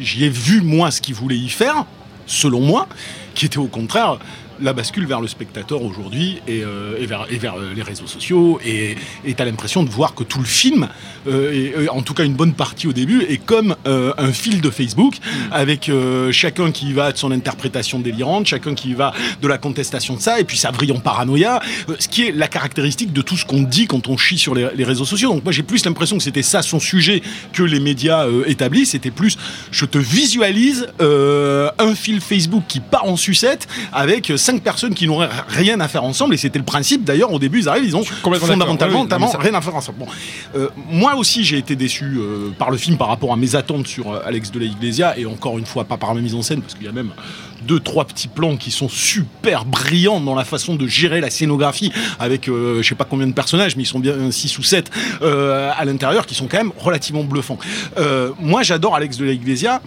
J'y 0.00 0.24
ai 0.24 0.28
vu, 0.28 0.60
moi, 0.60 0.90
ce 0.90 1.00
qu'il 1.00 1.14
voulait 1.14 1.36
y 1.36 1.48
faire, 1.48 1.86
selon 2.26 2.60
moi, 2.60 2.88
qui 3.34 3.46
était 3.46 3.58
au 3.58 3.66
contraire 3.66 4.18
la 4.60 4.72
bascule 4.72 5.06
vers 5.06 5.20
le 5.20 5.28
spectateur 5.28 5.82
aujourd'hui 5.82 6.40
et, 6.46 6.62
euh, 6.62 6.96
et 6.98 7.06
vers, 7.06 7.26
et 7.30 7.38
vers 7.38 7.54
euh, 7.54 7.72
les 7.74 7.82
réseaux 7.82 8.06
sociaux. 8.06 8.60
Et 8.64 8.96
tu 9.26 9.34
as 9.42 9.44
l'impression 9.44 9.82
de 9.82 9.90
voir 9.90 10.14
que 10.14 10.24
tout 10.24 10.38
le 10.38 10.44
film, 10.44 10.88
euh, 11.26 11.82
et, 11.84 11.88
en 11.88 12.02
tout 12.02 12.14
cas 12.14 12.24
une 12.24 12.34
bonne 12.34 12.54
partie 12.54 12.86
au 12.86 12.92
début, 12.92 13.22
est 13.22 13.38
comme 13.38 13.76
euh, 13.86 14.12
un 14.18 14.32
fil 14.32 14.60
de 14.60 14.70
Facebook, 14.70 15.14
avec 15.50 15.88
euh, 15.88 16.32
chacun 16.32 16.70
qui 16.70 16.92
va 16.92 17.12
de 17.12 17.18
son 17.18 17.30
interprétation 17.30 17.98
délirante, 17.98 18.46
chacun 18.46 18.74
qui 18.74 18.94
va 18.94 19.12
de 19.40 19.48
la 19.48 19.58
contestation 19.58 20.14
de 20.14 20.20
ça, 20.20 20.40
et 20.40 20.44
puis 20.44 20.56
ça 20.56 20.70
vrille 20.70 20.92
en 20.92 21.00
paranoïa, 21.00 21.60
ce 21.98 22.08
qui 22.08 22.26
est 22.26 22.32
la 22.32 22.48
caractéristique 22.48 23.12
de 23.12 23.22
tout 23.22 23.36
ce 23.36 23.44
qu'on 23.44 23.62
dit 23.62 23.86
quand 23.86 24.08
on 24.08 24.16
chie 24.16 24.38
sur 24.38 24.54
les, 24.54 24.68
les 24.74 24.84
réseaux 24.84 25.04
sociaux. 25.04 25.32
Donc 25.32 25.44
moi 25.44 25.52
j'ai 25.52 25.62
plus 25.62 25.84
l'impression 25.84 26.16
que 26.16 26.22
c'était 26.22 26.42
ça 26.42 26.62
son 26.62 26.80
sujet 26.80 27.22
que 27.52 27.62
les 27.62 27.80
médias 27.80 28.26
établissent, 28.46 28.90
c'était 28.90 29.10
plus 29.10 29.36
je 29.70 29.84
te 29.84 29.98
visualise 29.98 30.86
un 31.00 31.94
fil 31.94 32.20
Facebook 32.20 32.64
qui 32.68 32.80
part 32.80 33.04
en 33.04 33.16
sucette 33.16 33.66
avec 33.92 34.32
cinq 34.44 34.62
personnes 34.62 34.94
qui 34.94 35.06
n'auraient 35.06 35.28
rien 35.48 35.80
à 35.80 35.88
faire 35.88 36.04
ensemble, 36.04 36.34
et 36.34 36.36
c'était 36.36 36.58
le 36.58 36.64
principe 36.64 37.04
d'ailleurs 37.04 37.32
au 37.32 37.38
début 37.38 37.60
ils 37.60 37.68
arrivent, 37.68 37.84
ils 37.86 37.96
ont 37.96 38.04
fondamentalement 38.52 39.00
oui, 39.26 39.32
ça- 39.32 39.38
rien 39.38 39.54
à 39.54 39.60
faire 39.60 39.74
ensemble. 39.74 39.98
Bon. 40.00 40.06
Euh, 40.56 40.68
moi 40.90 41.14
aussi, 41.16 41.44
j'ai 41.44 41.58
été 41.58 41.76
déçu 41.76 42.04
euh, 42.18 42.50
par 42.58 42.70
le 42.70 42.76
film 42.76 42.96
par 42.96 43.08
rapport 43.08 43.32
à 43.32 43.36
mes 43.36 43.54
attentes 43.56 43.86
sur 43.86 44.12
euh, 44.12 44.20
Alex 44.26 44.50
de 44.50 44.58
la 44.58 44.66
Iglesia, 44.66 45.18
et 45.18 45.24
encore 45.26 45.58
une 45.58 45.66
fois, 45.66 45.84
pas 45.84 45.96
par 45.96 46.14
ma 46.14 46.20
mise 46.20 46.34
en 46.34 46.42
scène, 46.42 46.60
parce 46.60 46.74
qu'il 46.74 46.84
y 46.84 46.88
a 46.88 46.92
même 46.92 47.10
deux, 47.62 47.80
trois 47.80 48.04
petits 48.04 48.28
plans 48.28 48.56
qui 48.56 48.70
sont 48.70 48.90
super 48.90 49.64
brillants 49.64 50.20
dans 50.20 50.34
la 50.34 50.44
façon 50.44 50.74
de 50.74 50.86
gérer 50.86 51.20
la 51.22 51.30
scénographie, 51.30 51.90
avec 52.18 52.48
euh, 52.48 52.82
je 52.82 52.88
sais 52.88 52.94
pas 52.94 53.06
combien 53.08 53.26
de 53.26 53.32
personnages, 53.32 53.76
mais 53.76 53.84
ils 53.84 53.86
sont 53.86 53.98
bien 54.00 54.30
6 54.30 54.58
ou 54.58 54.62
7 54.62 54.90
à 55.22 55.84
l'intérieur, 55.86 56.26
qui 56.26 56.34
sont 56.34 56.46
quand 56.46 56.58
même 56.58 56.72
relativement 56.78 57.24
bluffants. 57.24 57.58
Euh, 57.98 58.30
moi, 58.40 58.62
j'adore 58.62 58.94
Alex 58.94 59.16
de 59.16 59.24
la 59.24 59.32
Iglesia. 59.32 59.80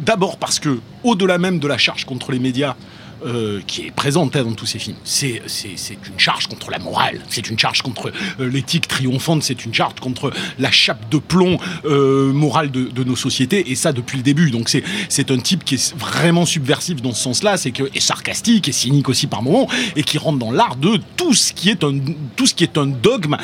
D'abord 0.00 0.36
parce 0.36 0.58
que, 0.58 0.80
au-delà 1.04 1.38
même 1.38 1.58
de 1.58 1.68
la 1.68 1.78
charge 1.78 2.04
contre 2.04 2.32
les 2.32 2.38
médias, 2.38 2.76
euh, 3.24 3.60
qui 3.66 3.86
est 3.86 3.90
présente 3.90 4.36
hein, 4.36 4.44
dans 4.44 4.52
tous 4.52 4.66
ces 4.66 4.78
films. 4.78 4.98
C'est, 5.02 5.40
une 5.88 6.18
charge 6.18 6.48
contre 6.48 6.70
la 6.70 6.78
morale, 6.78 7.22
c'est 7.30 7.48
une 7.48 7.58
charge 7.58 7.80
contre 7.80 8.12
euh, 8.38 8.50
l'éthique 8.50 8.86
triomphante, 8.86 9.42
c'est 9.42 9.64
une 9.64 9.72
charge 9.72 9.94
contre 10.02 10.34
la 10.58 10.70
chape 10.70 11.08
de 11.10 11.16
plomb 11.16 11.58
euh, 11.86 12.30
morale 12.34 12.70
de, 12.70 13.04
nos 13.04 13.16
sociétés, 13.16 13.70
et 13.70 13.74
ça 13.74 13.94
depuis 13.94 14.18
le 14.18 14.22
début. 14.22 14.50
Donc 14.50 14.68
c'est, 14.68 15.30
un 15.30 15.38
type 15.38 15.64
qui 15.64 15.76
est 15.76 15.96
vraiment 15.96 16.44
subversif 16.44 17.00
dans 17.00 17.14
ce 17.14 17.22
sens-là, 17.22 17.56
c'est 17.56 17.70
que, 17.70 17.84
et 17.94 18.00
sarcastique, 18.00 18.68
et 18.68 18.72
cynique 18.72 19.08
aussi 19.08 19.26
par 19.26 19.42
moments, 19.42 19.66
et 19.96 20.02
qui 20.02 20.18
rentre 20.18 20.38
dans 20.38 20.52
l'art 20.52 20.76
de 20.76 21.00
tout 21.16 21.32
ce 21.32 21.54
qui 21.54 21.70
est 21.70 21.84
un, 21.84 21.98
tout 22.36 22.44
ce 22.44 22.52
qui 22.52 22.64
est 22.64 22.76
un 22.76 22.86
dogme 22.86 23.38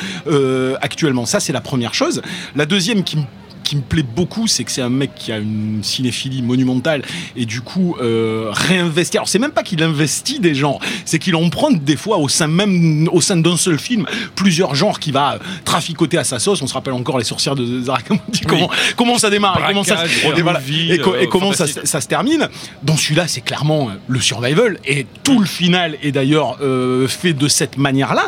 actuellement. 0.81 1.25
Ça, 1.25 1.39
c'est 1.39 1.53
la 1.53 1.61
première 1.61 1.95
chose. 1.95 2.21
La 2.55 2.67
deuxième 2.67 3.03
qui 3.03 3.17
me 3.17 3.23
qui 3.63 3.75
me 3.75 3.81
plaît 3.81 4.03
beaucoup, 4.03 4.47
c'est 4.47 4.63
que 4.63 4.71
c'est 4.71 4.81
un 4.81 4.89
mec 4.89 5.11
qui 5.15 5.31
a 5.31 5.37
une 5.37 5.81
cinéphilie 5.83 6.41
monumentale 6.41 7.01
et 7.35 7.45
du 7.45 7.61
coup 7.61 7.95
euh, 8.01 8.49
réinvestir. 8.51 9.21
Alors 9.21 9.29
c'est 9.29 9.39
même 9.39 9.51
pas 9.51 9.63
qu'il 9.63 9.81
investit 9.81 10.39
des 10.39 10.53
genres, 10.55 10.79
c'est 11.05 11.19
qu'il 11.19 11.35
en 11.35 11.49
prend 11.49 11.71
des 11.71 11.95
fois 11.95 12.17
au 12.17 12.27
sein 12.29 12.47
même 12.47 13.07
au 13.11 13.21
sein 13.21 13.37
d'un 13.37 13.57
seul 13.57 13.79
film 13.79 14.05
plusieurs 14.35 14.75
genres 14.75 14.99
qui 14.99 15.11
va 15.11 15.39
traficoter 15.65 16.17
à 16.17 16.23
sa 16.23 16.39
sauce. 16.39 16.61
On 16.61 16.67
se 16.67 16.73
rappelle 16.73 16.93
encore 16.93 17.17
les 17.17 17.23
sorcières 17.23 17.55
de 17.55 17.81
Zarakamouti. 17.81 18.41
Comment 18.45 18.69
comment 18.95 19.17
ça 19.17 19.29
démarre 19.29 19.59
comment 19.67 19.83
ça 19.83 20.05
et, 20.05 20.41
voilà. 20.41 20.59
movie, 20.59 20.91
et, 20.91 20.97
co- 20.99 21.15
et 21.15 21.23
euh, 21.23 21.27
comment 21.27 21.53
ça, 21.53 21.67
se 21.67 22.07
termine. 22.07 22.49
Dans 22.83 22.97
celui-là, 22.97 23.27
c'est 23.27 23.41
clairement 23.41 23.89
euh, 23.89 23.93
le 24.07 24.19
survival 24.19 24.77
et 24.85 25.05
tout 25.23 25.39
le 25.39 25.45
final 25.45 25.97
est 26.03 26.11
d'ailleurs 26.11 26.57
euh, 26.61 27.07
fait 27.07 27.33
de 27.33 27.47
cette 27.47 27.77
manière-là. 27.77 28.27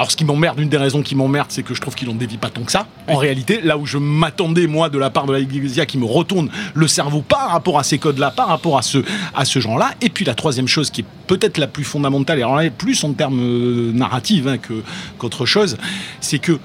Alors, 0.00 0.10
ce 0.10 0.16
qui 0.16 0.24
m'emmerde, 0.24 0.58
une 0.58 0.70
des 0.70 0.78
raisons 0.78 1.02
qui 1.02 1.14
m'emmerde, 1.14 1.48
c'est 1.50 1.62
que 1.62 1.74
je 1.74 1.80
trouve 1.82 1.94
qu'il 1.94 2.08
en 2.08 2.14
dévie 2.14 2.38
pas 2.38 2.48
tant 2.48 2.62
que 2.62 2.72
ça. 2.72 2.86
En 3.06 3.16
réalité, 3.16 3.60
là 3.60 3.76
où 3.76 3.84
je 3.84 3.98
m'attendais, 3.98 4.66
moi, 4.66 4.88
de 4.88 4.96
la 4.96 5.10
part 5.10 5.26
de 5.26 5.34
la 5.34 5.40
Iglesia, 5.40 5.84
qui 5.84 5.98
me 5.98 6.06
retourne 6.06 6.48
le 6.72 6.88
cerveau 6.88 7.20
par 7.20 7.50
rapport 7.50 7.78
à 7.78 7.82
ces 7.82 7.98
codes-là, 7.98 8.30
par 8.30 8.48
rapport 8.48 8.78
à 8.78 8.82
ce, 8.82 9.04
à 9.34 9.44
ce 9.44 9.60
genre-là. 9.60 9.90
Et 10.00 10.08
puis, 10.08 10.24
la 10.24 10.32
troisième 10.34 10.68
chose 10.68 10.88
qui 10.88 11.02
est 11.02 11.06
peut-être 11.26 11.58
la 11.58 11.66
plus 11.66 11.84
fondamentale, 11.84 12.38
et 12.38 12.42
alors 12.42 12.56
là, 12.56 12.70
plus 12.70 13.04
en 13.04 13.12
termes 13.12 13.40
euh, 13.42 13.92
narratifs 13.92 14.46
hein, 14.46 14.56
que- 14.56 14.82
qu'autre 15.18 15.44
chose, 15.44 15.76
c'est 16.22 16.38
que 16.38 16.58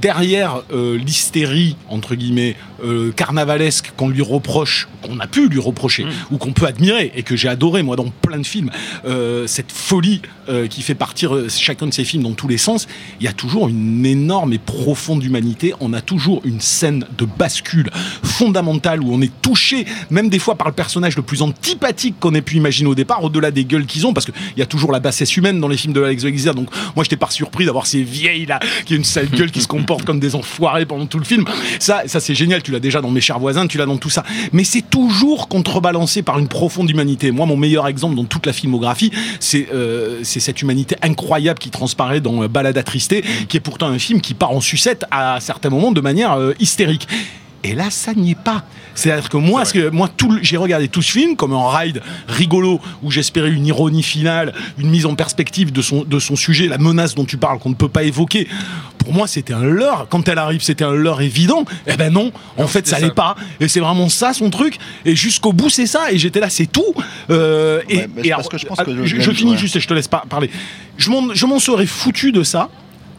derrière 0.00 0.62
euh, 0.72 0.96
l'hystérie, 0.98 1.76
entre 1.88 2.14
guillemets, 2.14 2.56
euh, 2.84 3.12
carnavalesque 3.12 3.92
qu'on 3.96 4.08
lui 4.08 4.22
reproche, 4.22 4.88
qu'on 5.02 5.20
a 5.20 5.26
pu 5.26 5.48
lui 5.48 5.60
reprocher, 5.60 6.06
ou 6.30 6.38
qu'on 6.38 6.52
peut 6.52 6.66
admirer, 6.66 7.12
et 7.14 7.22
que 7.22 7.36
j'ai 7.36 7.48
adoré, 7.48 7.82
moi, 7.82 7.96
dans 7.96 8.08
plein 8.08 8.38
de 8.38 8.46
films, 8.46 8.70
euh, 9.04 9.46
cette 9.46 9.72
folie 9.72 10.22
euh, 10.48 10.66
qui 10.66 10.82
fait 10.82 10.94
partir 10.94 11.34
euh, 11.34 11.48
chacun 11.48 11.86
de 11.86 11.94
ces 11.94 12.04
films 12.04 12.22
dans 12.22 12.32
tous 12.32 12.48
les 12.48 12.58
sens, 12.58 12.88
il 13.20 13.24
y 13.24 13.28
a 13.28 13.32
toujours 13.32 13.68
une 13.68 14.04
énorme 14.04 14.52
et 14.52 14.58
profonde 14.58 15.22
humanité. 15.22 15.74
On 15.80 15.92
a 15.92 16.00
toujours 16.00 16.40
une 16.44 16.60
scène 16.60 17.04
de 17.18 17.24
bascule 17.24 17.90
fondamentale 18.22 19.02
où 19.02 19.12
on 19.12 19.20
est 19.20 19.32
touché, 19.42 19.84
même 20.10 20.28
des 20.28 20.38
fois 20.38 20.56
par 20.56 20.68
le 20.68 20.74
personnage 20.74 21.16
le 21.16 21.22
plus 21.22 21.42
antipathique 21.42 22.16
qu'on 22.18 22.34
ait 22.34 22.42
pu 22.42 22.56
imaginer 22.56 22.88
au 22.88 22.94
départ, 22.94 23.22
au-delà 23.22 23.50
des 23.50 23.64
gueules 23.64 23.86
qu'ils 23.86 24.06
ont, 24.06 24.12
parce 24.12 24.26
qu'il 24.26 24.34
y 24.56 24.62
a 24.62 24.66
toujours 24.66 24.92
la 24.92 25.00
bassesse 25.00 25.36
humaine 25.36 25.60
dans 25.60 25.68
les 25.68 25.76
films 25.76 25.92
de 25.92 26.02
Alex 26.02 26.24
Wexler. 26.24 26.54
Donc 26.54 26.68
moi, 26.96 27.04
j'étais 27.04 27.16
pas 27.16 27.30
surpris 27.30 27.66
d'avoir 27.66 27.86
ces 27.86 28.02
vieilles 28.02 28.46
là, 28.46 28.58
qui 28.84 28.94
ont 28.94 28.96
une 28.96 29.04
sale 29.04 29.28
gueule, 29.28 29.50
qui 29.50 29.60
se 29.60 29.68
comportent 29.82 30.04
comme 30.04 30.20
des 30.20 30.36
enfoirés 30.36 30.86
pendant 30.86 31.06
tout 31.06 31.18
le 31.18 31.24
film. 31.24 31.44
Ça, 31.80 32.02
ça 32.06 32.20
c'est 32.20 32.36
génial. 32.36 32.62
Tu 32.62 32.70
l'as 32.70 32.78
déjà 32.78 33.00
dans 33.00 33.10
Mes 33.10 33.20
chers 33.20 33.40
voisins, 33.40 33.66
tu 33.66 33.78
l'as 33.78 33.86
dans 33.86 33.96
tout 33.96 34.10
ça. 34.10 34.22
Mais 34.52 34.62
c'est 34.62 34.88
toujours 34.88 35.48
contrebalancé 35.48 36.22
par 36.22 36.38
une 36.38 36.46
profonde 36.46 36.88
humanité. 36.88 37.32
Moi, 37.32 37.46
mon 37.46 37.56
meilleur 37.56 37.88
exemple 37.88 38.14
dans 38.14 38.24
toute 38.24 38.46
la 38.46 38.52
filmographie, 38.52 39.10
c'est 39.40 39.68
euh, 39.74 40.22
cette 40.22 40.62
humanité 40.62 40.94
incroyable 41.02 41.58
qui 41.58 41.70
transparaît 41.70 42.20
dans 42.20 42.44
euh, 42.44 42.48
Balade 42.48 42.78
attristé, 42.78 43.24
qui 43.48 43.56
est 43.56 43.60
pourtant 43.60 43.88
un 43.88 43.98
film 43.98 44.20
qui 44.20 44.34
part 44.34 44.52
en 44.52 44.60
sucette 44.60 45.04
à 45.10 45.40
certains 45.40 45.70
moments 45.70 45.90
de 45.90 46.00
manière 46.00 46.34
euh, 46.34 46.52
hystérique. 46.60 47.08
Et 47.64 47.74
là, 47.74 47.90
ça 47.90 48.14
n'y 48.14 48.32
est 48.32 48.38
pas. 48.38 48.64
C'est-à-dire 48.94 49.28
que 49.28 49.36
moi, 49.36 49.64
que 49.64 49.88
moi, 49.90 50.08
tout 50.14 50.38
j'ai 50.42 50.56
regardé 50.56 50.88
tout 50.88 51.02
ce 51.02 51.12
film 51.12 51.36
comme 51.36 51.52
un 51.52 51.68
ride 51.70 52.02
rigolo 52.28 52.80
où 53.02 53.10
j'espérais 53.10 53.50
une 53.50 53.66
ironie 53.66 54.02
finale, 54.02 54.52
une 54.78 54.90
mise 54.90 55.06
en 55.06 55.14
perspective 55.14 55.72
de 55.72 55.82
son, 55.82 56.04
de 56.04 56.18
son 56.18 56.36
sujet, 56.36 56.66
la 56.68 56.78
menace 56.78 57.14
dont 57.14 57.24
tu 57.24 57.36
parles 57.38 57.58
qu'on 57.58 57.70
ne 57.70 57.74
peut 57.74 57.88
pas 57.88 58.02
évoquer. 58.04 58.48
Pour 58.98 59.12
moi, 59.12 59.26
c'était 59.26 59.52
un 59.54 59.64
leurre. 59.64 60.06
Quand 60.08 60.28
elle 60.28 60.38
arrive, 60.38 60.62
c'était 60.62 60.84
un 60.84 60.92
leurre 60.94 61.22
évident. 61.22 61.64
Eh 61.88 61.96
ben 61.96 62.12
non, 62.12 62.30
en 62.56 62.68
fait, 62.68 62.86
ça 62.86 63.00
l'est 63.00 63.12
pas. 63.14 63.34
Et 63.58 63.66
c'est 63.66 63.80
vraiment 63.80 64.08
ça 64.08 64.32
son 64.32 64.48
truc. 64.48 64.78
Et 65.04 65.16
jusqu'au 65.16 65.52
bout, 65.52 65.70
c'est 65.70 65.86
ça. 65.86 66.12
Et 66.12 66.18
j'étais 66.18 66.38
là, 66.38 66.48
c'est 66.50 66.66
tout. 66.70 66.94
Euh, 67.30 67.80
et, 67.88 67.96
Ouais, 67.96 68.08
mais 68.14 68.28
et 68.28 68.30
parce 68.30 68.48
que 68.48 68.58
je 68.58 68.66
pense 68.66 68.78
ah, 68.80 68.84
que 68.84 69.04
je, 69.04 69.16
le- 69.16 69.20
je 69.22 69.30
finis 69.32 69.52
ouais. 69.52 69.56
juste 69.58 69.74
et 69.76 69.80
je 69.80 69.88
te 69.88 69.94
laisse 69.94 70.06
pas 70.08 70.22
parler. 70.28 70.50
Je 70.98 71.10
m'en, 71.10 71.34
je 71.34 71.46
m'en 71.46 71.58
serais 71.58 71.86
foutu 71.86 72.30
de 72.30 72.42
ça 72.44 72.68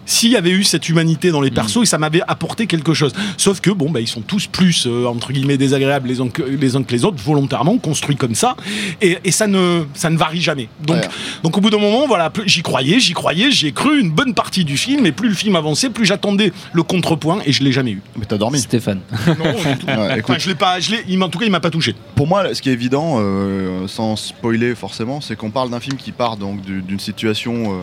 s'il 0.06 0.32
y 0.32 0.36
avait 0.36 0.52
eu 0.52 0.64
cette 0.64 0.90
humanité 0.90 1.32
dans 1.32 1.42
les 1.42 1.52
persos 1.52 1.84
et 1.84 1.86
ça 1.86 1.98
m'avait 1.98 2.22
apporté 2.28 2.68
quelque 2.68 2.94
chose. 2.94 3.14
Sauf 3.38 3.60
que 3.62 3.70
bon, 3.70 3.90
bah, 3.90 4.00
ils 4.02 4.08
sont 4.08 4.22
tous 4.22 4.48
plus 4.48 4.86
euh, 4.88 5.06
entre 5.06 5.32
guillemets 5.32 5.58
désagréables 5.58 6.08
les 6.08 6.20
uns, 6.22 6.30
que, 6.30 6.42
les 6.44 6.76
uns 6.76 6.84
que 6.84 6.92
les 6.92 7.06
autres, 7.06 7.18
volontairement 7.24 7.78
construits 7.78 8.16
comme 8.16 8.36
ça, 8.36 8.56
et, 9.02 9.18
et 9.24 9.32
ça 9.32 9.48
ne 9.48 9.84
ça 9.94 10.10
ne 10.10 10.18
varie 10.18 10.42
jamais. 10.42 10.68
Donc 10.86 10.98
Ouais. 10.98 11.08
donc 11.44 11.58
au 11.58 11.62
bout 11.62 11.70
d'un 11.70 11.78
moment, 11.80 12.06
voilà, 12.08 12.30
plus- 12.30 12.48
j'y 12.48 12.62
croyais, 12.62 13.00
j'y 13.00 13.14
croyais, 13.14 13.52
j'y 13.52 13.68
ai 13.68 13.72
cru 13.72 14.00
une 14.00 14.12
bonne 14.12 14.34
partie 14.34 14.64
du 14.66 14.78
film, 14.78 15.06
et 15.06 15.12
plus 15.12 15.30
le 15.30 15.36
film 15.36 15.56
avançait, 15.56 15.90
plus 15.90 16.06
j'attendais 16.06 16.52
le 16.74 16.84
contrepoint, 16.84 17.40
et 17.46 17.52
je 17.52 17.64
l'ai 17.64 17.72
jamais 17.72 17.92
eu. 17.92 18.02
Mais 18.18 18.26
t'as 18.26 18.38
dormi. 18.38 18.60
Stéphane. 18.60 19.00
Non, 19.28 19.34
du 19.34 19.78
tout. 19.78 19.86
Ouais, 19.88 20.20
écoute, 20.20 20.30
Enfin, 20.32 20.38
je 20.40 20.48
l'ai 20.50 20.56
pas, 20.56 20.80
je 20.80 20.92
l'ai, 20.92 21.04
il 21.08 21.18
m'a- 21.18 21.26
en 21.26 21.30
tout 21.30 21.40
cas, 21.40 21.46
il 21.46 21.52
m'a 21.52 21.60
pas 21.60 21.70
touché. 21.70 21.96
Pour 22.16 22.28
moi, 22.28 22.54
ce 22.54 22.62
qui 22.62 22.70
est 22.70 22.74
évident, 22.74 23.18
euh, 23.20 23.88
sans 23.88 24.16
spoiler 24.16 24.76
forcément, 24.76 25.22
c'est 25.22 25.36
qu'on 25.36 25.50
parle 25.52 25.70
d'un 25.70 25.80
film 25.80 25.98
qui 25.98 26.12
part 26.12 26.38
donc 26.38 26.62
du- 26.62 26.82
d'une 26.82 27.00
situation 27.00 27.74
euh, 27.74 27.76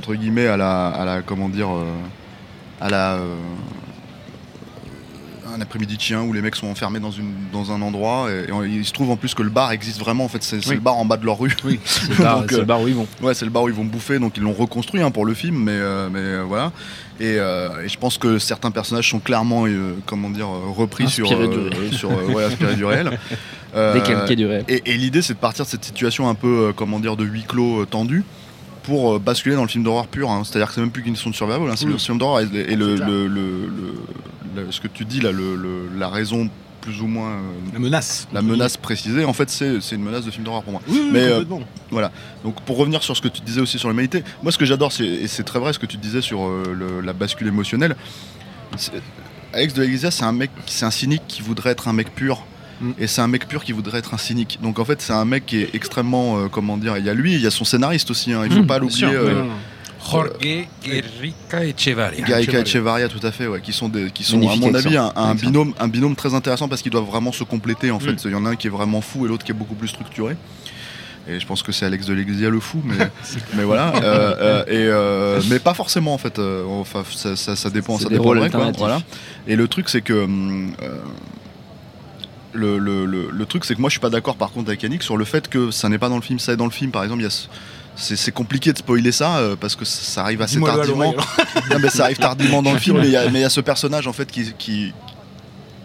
entre 0.00 0.14
guillemets 0.14 0.46
à 0.46 0.56
la, 0.56 0.88
à 0.88 1.04
la 1.04 1.22
comment 1.22 1.50
dire, 1.50 1.68
euh, 1.70 1.84
à 2.80 2.88
la 2.88 3.12
euh, 3.16 3.34
un 5.54 5.60
après-midi 5.60 5.96
chien 5.98 6.22
où 6.22 6.32
les 6.32 6.40
mecs 6.40 6.56
sont 6.56 6.68
enfermés 6.68 7.00
dans, 7.00 7.10
une, 7.10 7.32
dans 7.52 7.70
un 7.72 7.82
endroit 7.82 8.28
et, 8.30 8.44
et 8.50 8.68
il 8.68 8.84
se 8.84 8.92
trouve 8.92 9.10
en 9.10 9.16
plus 9.16 9.34
que 9.34 9.42
le 9.42 9.50
bar 9.50 9.72
existe 9.72 9.98
vraiment 9.98 10.24
en 10.24 10.28
fait 10.28 10.42
c'est 10.42 10.64
Oui. 10.68 10.76
le 10.76 10.80
bar 10.80 10.96
en 10.96 11.04
bas 11.04 11.16
de 11.18 11.26
leur 11.26 11.38
rue 11.38 11.54
Oui, 11.64 11.78
c'est 11.84 12.08
le 12.08 12.14
bar, 12.22 12.44
le 12.48 12.56
euh, 12.56 12.84
où 12.84 12.88
ils 12.88 12.94
vont. 12.94 13.06
Ouais, 13.20 13.34
c'est 13.34 13.44
le 13.44 13.50
bar 13.50 13.64
où 13.64 13.68
ils 13.68 13.74
vont 13.74 13.84
bouffer, 13.84 14.18
donc 14.18 14.36
ils 14.36 14.42
l'ont 14.42 14.52
reconstruit 14.54 15.02
hein, 15.02 15.10
pour 15.10 15.26
le 15.26 15.34
film, 15.34 15.56
mais, 15.64 15.72
euh, 15.72 16.08
mais 16.10 16.20
euh, 16.20 16.44
voilà. 16.46 16.72
Et, 17.18 17.36
euh, 17.38 17.84
et 17.84 17.88
je 17.88 17.98
pense 17.98 18.16
que 18.16 18.38
certains 18.38 18.70
personnages 18.70 19.10
sont 19.10 19.18
clairement, 19.18 19.66
euh, 19.66 19.96
comment 20.06 20.30
dire, 20.30 20.46
euh, 20.48 20.70
repris 20.74 21.10
sur, 21.10 21.30
euh, 21.30 21.70
sur 21.92 22.10
euh, 22.10 22.32
ouais, 22.32 22.44
inspirés 22.44 22.76
du 22.76 22.84
réel. 22.84 23.18
Euh, 23.72 24.26
du 24.34 24.46
réel. 24.46 24.64
Et, 24.66 24.82
et 24.84 24.96
l'idée, 24.96 25.22
c'est 25.22 25.34
de 25.34 25.38
partir 25.38 25.64
de 25.64 25.70
cette 25.70 25.84
situation 25.84 26.28
un 26.28 26.34
peu, 26.34 26.70
euh, 26.70 26.72
comment 26.74 26.98
dire, 26.98 27.16
de 27.16 27.24
huis 27.24 27.44
clos 27.46 27.82
euh, 27.82 27.86
tendu 27.86 28.24
pour 28.82 29.14
euh, 29.14 29.18
basculer 29.18 29.54
dans 29.56 29.62
le 29.62 29.68
film 29.68 29.84
d'horreur 29.84 30.06
pur. 30.06 30.30
hein. 30.30 30.42
C'est-à-dire 30.44 30.68
que 30.68 30.74
c'est 30.74 30.80
même 30.80 30.90
plus 30.90 31.02
qu'une 31.02 31.12
question 31.14 31.30
de 31.30 31.34
survival, 31.36 31.68
hein, 31.70 31.74
c'est 31.76 31.86
Oui. 31.86 31.92
le 31.92 31.98
film 31.98 32.18
d'horreur. 32.18 32.40
Et, 32.40 32.72
et 32.72 32.76
le, 32.76 32.96
ce 34.70 34.80
que 34.80 34.88
tu 34.88 35.04
dis 35.04 35.20
là, 35.20 35.30
la 35.96 36.08
raison 36.08 36.48
plus 36.80 37.02
ou 37.02 37.06
moins, 37.06 37.32
euh, 37.32 37.40
La 37.74 37.78
menace. 37.78 38.26
la 38.32 38.40
menace 38.40 38.78
précisée, 38.78 39.26
en 39.26 39.34
fait, 39.34 39.50
c'est 39.50 39.76
une 39.94 40.02
menace 40.02 40.24
de 40.24 40.30
film 40.30 40.44
d'horreur 40.44 40.62
pour 40.62 40.72
moi. 40.72 40.80
Oui, 40.88 40.98
oui, 41.02 41.10
Mais, 41.12 41.20
euh, 41.24 41.44
complètement. 41.44 42.10
Donc 42.42 42.60
pour 42.62 42.78
revenir 42.78 43.02
sur 43.02 43.14
ce 43.16 43.20
que 43.20 43.28
tu 43.28 43.42
disais 43.42 43.60
aussi 43.60 43.78
sur 43.78 43.90
l'humanité, 43.90 44.24
moi 44.42 44.50
ce 44.50 44.56
que 44.56 44.64
j'adore, 44.64 44.90
et 45.00 45.26
c'est 45.28 45.42
très 45.44 45.58
vrai 45.58 45.72
ce 45.74 45.78
que 45.78 45.84
tu 45.86 45.98
disais 45.98 46.22
sur 46.22 46.42
euh, 46.46 46.74
le- 46.74 47.00
la 47.02 47.12
bascule 47.12 47.48
émotionnelle, 47.48 47.96
Alex 49.52 49.74
de 49.74 49.82
l'Iglesia 49.82 50.10
c'est 50.10 50.24
un 50.24 50.32
mec, 50.32 50.50
c'est 50.66 50.84
un 50.86 50.90
cynique 50.90 51.22
qui 51.28 51.42
voudrait 51.42 51.70
être 51.70 51.88
un 51.88 51.92
mec 51.92 52.14
pur. 52.14 52.44
Mm. 52.80 52.90
Et 52.98 53.06
c'est 53.06 53.20
un 53.20 53.28
mec 53.28 53.46
pur 53.48 53.62
qui 53.64 53.72
voudrait 53.72 53.98
être 53.98 54.14
un 54.14 54.18
cynique. 54.18 54.58
Donc 54.62 54.78
en 54.78 54.84
fait 54.84 55.00
c'est 55.02 55.12
un 55.12 55.24
mec 55.24 55.46
qui 55.46 55.58
est 55.62 55.74
extrêmement, 55.74 56.38
euh, 56.38 56.48
comment 56.48 56.76
dire, 56.76 56.96
il 56.98 57.04
y 57.04 57.10
a 57.10 57.14
lui, 57.14 57.34
il 57.34 57.40
y 57.40 57.46
a 57.46 57.50
son 57.50 57.64
scénariste 57.64 58.10
aussi, 58.10 58.32
hein, 58.32 58.42
il 58.44 58.52
faut 58.52 58.62
Mm, 58.62 58.66
pas 58.66 58.78
l'oublier. 58.78 59.06
euh. 59.06 59.44
Jorge 60.10 60.30
Guerrica 60.40 61.64
Echevarria. 61.64 62.24
Gaïka 62.26 62.60
Echevarria, 62.60 63.08
tout 63.08 63.24
à 63.24 63.30
fait, 63.32 63.46
ouais, 63.46 63.60
qui 63.60 63.72
sont, 63.72 63.88
des, 63.90 64.10
qui 64.10 64.24
sont 64.24 64.40
à 64.48 64.56
mon 64.56 64.74
avis 64.74 64.96
un, 64.96 65.34
binôme, 65.34 65.74
un 65.78 65.88
binôme 65.88 66.16
très 66.16 66.32
intéressant 66.34 66.68
parce 66.68 66.80
qu'ils 66.80 66.90
doivent 66.90 67.04
vraiment 67.04 67.32
se 67.32 67.44
compléter 67.44 67.90
en 67.90 67.98
Mm. 67.98 68.00
fait. 68.00 68.24
Il 68.24 68.30
y 68.30 68.34
en 68.34 68.46
a 68.46 68.50
un 68.50 68.56
qui 68.56 68.66
est 68.66 68.70
vraiment 68.70 69.02
fou 69.02 69.26
et 69.26 69.28
l'autre 69.28 69.44
qui 69.44 69.52
est 69.52 69.54
beaucoup 69.54 69.74
plus 69.74 69.88
structuré. 69.88 70.36
Et 71.28 71.38
je 71.38 71.46
pense 71.46 71.62
que 71.62 71.70
c'est 71.70 71.84
Alex 71.84 72.06
de 72.06 72.14
l'Exia 72.14 72.48
le 72.48 72.60
fou, 72.60 72.80
mais, 72.82 72.96
mais 73.54 73.62
voilà. 73.64 73.94
euh, 73.96 74.34
euh, 74.40 74.64
et, 74.64 74.86
euh, 74.88 75.40
mais 75.50 75.58
pas 75.58 75.74
forcément 75.74 76.14
en 76.14 76.18
fait. 76.18 76.38
enfin, 76.38 77.02
ça, 77.14 77.36
ça, 77.36 77.54
ça 77.56 77.68
dépend, 77.68 77.98
ça 77.98 78.08
dépend 78.08 78.22
rôles 78.24 78.50
quoi, 78.50 78.72
voilà. 78.78 79.02
Et 79.46 79.54
le 79.54 79.68
truc 79.68 79.90
c'est 79.90 80.00
que 80.00 80.24
hum, 80.24 80.72
euh, 80.82 80.96
le, 82.52 82.78
le, 82.78 83.04
le, 83.06 83.30
le 83.30 83.46
truc 83.46 83.64
c'est 83.64 83.74
que 83.74 83.80
moi 83.80 83.88
je 83.88 83.92
suis 83.92 84.00
pas 84.00 84.10
d'accord 84.10 84.36
par 84.36 84.50
contre 84.50 84.68
avec 84.68 84.82
Yannick 84.82 85.02
sur 85.02 85.16
le 85.16 85.24
fait 85.24 85.48
que 85.48 85.70
ça 85.70 85.88
n'est 85.88 85.98
pas 85.98 86.08
dans 86.08 86.16
le 86.16 86.22
film, 86.22 86.38
ça 86.38 86.52
est 86.52 86.56
dans 86.56 86.64
le 86.64 86.70
film. 86.70 86.90
Par 86.90 87.02
exemple, 87.04 87.20
il 87.20 87.24
y 87.24 87.28
a 87.28 87.30
ce- 87.30 87.48
c'est 88.16 88.32
compliqué 88.32 88.72
de 88.72 88.78
spoiler 88.78 89.12
ça 89.12 89.38
euh, 89.38 89.56
parce 89.60 89.76
que 89.76 89.84
ça 89.84 90.22
arrive 90.22 90.40
assez 90.40 90.58
tardivement. 90.76 91.12
Non, 91.70 91.78
mais 91.82 91.90
ça 91.90 92.04
arrive 92.04 92.16
tardivement 92.18 92.62
dans 92.62 92.72
le 92.72 92.78
film, 92.86 92.98
mais 92.98 93.06
il 93.08 93.12
y, 93.12 93.16
a- 93.16 93.26
y 93.26 93.50
ce 93.50 93.60
personnage 93.60 94.06
en 94.06 94.12
fait 94.12 94.30
qui, 94.30 94.52
qui, 94.58 94.92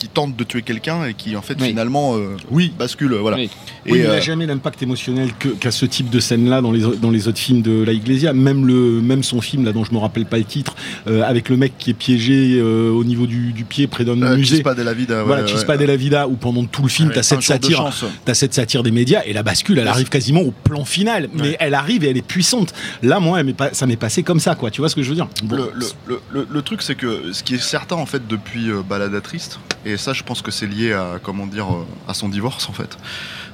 qui 0.06 0.10
tente 0.12 0.36
de 0.36 0.44
tuer 0.44 0.62
quelqu'un 0.62 1.06
et 1.06 1.14
qui 1.16 1.36
en 1.36 1.42
fait 1.42 1.58
Oui. 1.60 1.70
finalement 1.70 2.16
euh, 2.16 2.38
Oui. 2.52 2.72
bascule. 2.78 3.14
Voilà. 3.16 3.38
Oui. 3.38 3.50
Et, 3.86 3.92
Oui, 3.92 4.00
il 4.00 4.06
euh, 4.06 4.10
n'a 4.16 4.20
jamais 4.20 4.46
l'impact 4.46 4.84
émotionnel 4.84 5.30
qu'a 5.60 5.72
ce 5.72 5.86
type 5.86 6.10
de 6.12 6.20
scène-là 6.20 6.62
dans 6.62 6.72
les, 6.72 6.82
dans 7.02 7.10
les 7.10 7.28
autres 7.28 7.40
films 7.40 7.62
de 7.62 7.84
La 7.84 7.92
Iglesia. 7.94 8.34
Même, 8.34 8.68
le, 8.68 9.02
même 9.02 9.24
son 9.24 9.42
film, 9.42 9.66
là, 9.66 9.72
dont 9.72 9.84
je 9.84 9.92
me 9.94 9.98
rappelle 9.98 10.26
pas 10.26 10.38
le 10.38 10.44
titre, 10.44 10.76
euh, 11.08 11.24
avec 11.24 11.50
le 11.50 11.58
mec 11.58 11.74
qui 11.80 11.90
est 11.90 11.94
piégé 11.96 12.58
euh, 12.60 12.90
au 12.92 13.04
niveau 13.04 13.26
du, 13.26 13.52
du 13.54 13.64
pied 13.66 13.88
près 13.88 14.06
d'un 14.06 14.22
euh, 14.22 14.36
musée. 14.38 14.58
Chispa 14.58 14.76
de 14.76 14.84
la 14.84 14.94
vida. 14.94 15.24
voilà, 15.24 15.42
ouais, 15.44 15.48
Chispa 15.48 15.74
ouais. 15.74 15.78
de 15.80 15.86
la 15.86 15.96
Vida, 15.96 16.28
où 16.28 16.36
pendant 16.36 16.66
tout 16.66 16.84
le 16.84 16.90
film, 16.90 17.10
t'as 17.12 17.22
Un 17.22 17.24
cette 17.24 17.42
satire, 17.42 17.90
t'as 18.26 18.34
cette 18.34 18.54
satire 18.54 18.84
des 18.84 18.92
médias, 18.92 19.22
et 19.26 19.34
la 19.34 19.42
bascule, 19.44 19.80
elle 19.80 19.88
arrive 19.88 20.10
quasiment 20.10 20.42
au 20.42 20.52
plan 20.52 20.86
final. 20.86 21.30
Mais 21.34 21.58
elle 21.60 21.74
arrive 21.74 22.04
et 22.04 22.10
elle 22.10 22.18
est 22.18 22.22
puissante. 22.28 22.74
Là, 23.02 23.20
moi, 23.20 23.40
elle 23.40 23.46
m'est 23.48 23.54
pas, 23.54 23.74
ça 23.74 23.88
m'est 23.88 23.96
passé 23.96 24.22
comme 24.24 24.40
ça, 24.40 24.54
quoi. 24.56 24.70
Tu 24.72 24.82
vois 24.82 24.90
ce 24.90 24.96
que 24.96 25.02
je 25.04 25.10
veux 25.10 25.16
dire? 25.16 25.28
Bon, 25.44 25.56
Le, 25.56 25.72
le- 25.74 25.86
le- 26.08 26.20
le- 26.32 26.48
le 26.52 26.62
truc, 26.62 26.82
c'est 26.82 26.96
que 26.96 27.32
ce 27.32 27.44
qui 27.44 27.56
est 27.56 27.62
certain 27.64 27.96
en 27.96 28.06
fait 28.06 28.28
depuis 28.28 28.70
euh, 28.70 28.82
Balada 28.88 29.22
Triste, 29.22 29.60
et 29.96 29.98
ça, 29.98 30.14
je 30.14 30.22
pense 30.24 30.42
que 30.42 30.52
c'est 30.52 30.68
lié 30.68 30.94
à 30.94 31.20
comment 31.24 31.48
dire 31.48 31.66
euh, 31.74 31.86
à 32.08 32.14
son 32.14 32.30
divorce 32.30 32.70
en 32.70 32.74
fait. 32.74 32.98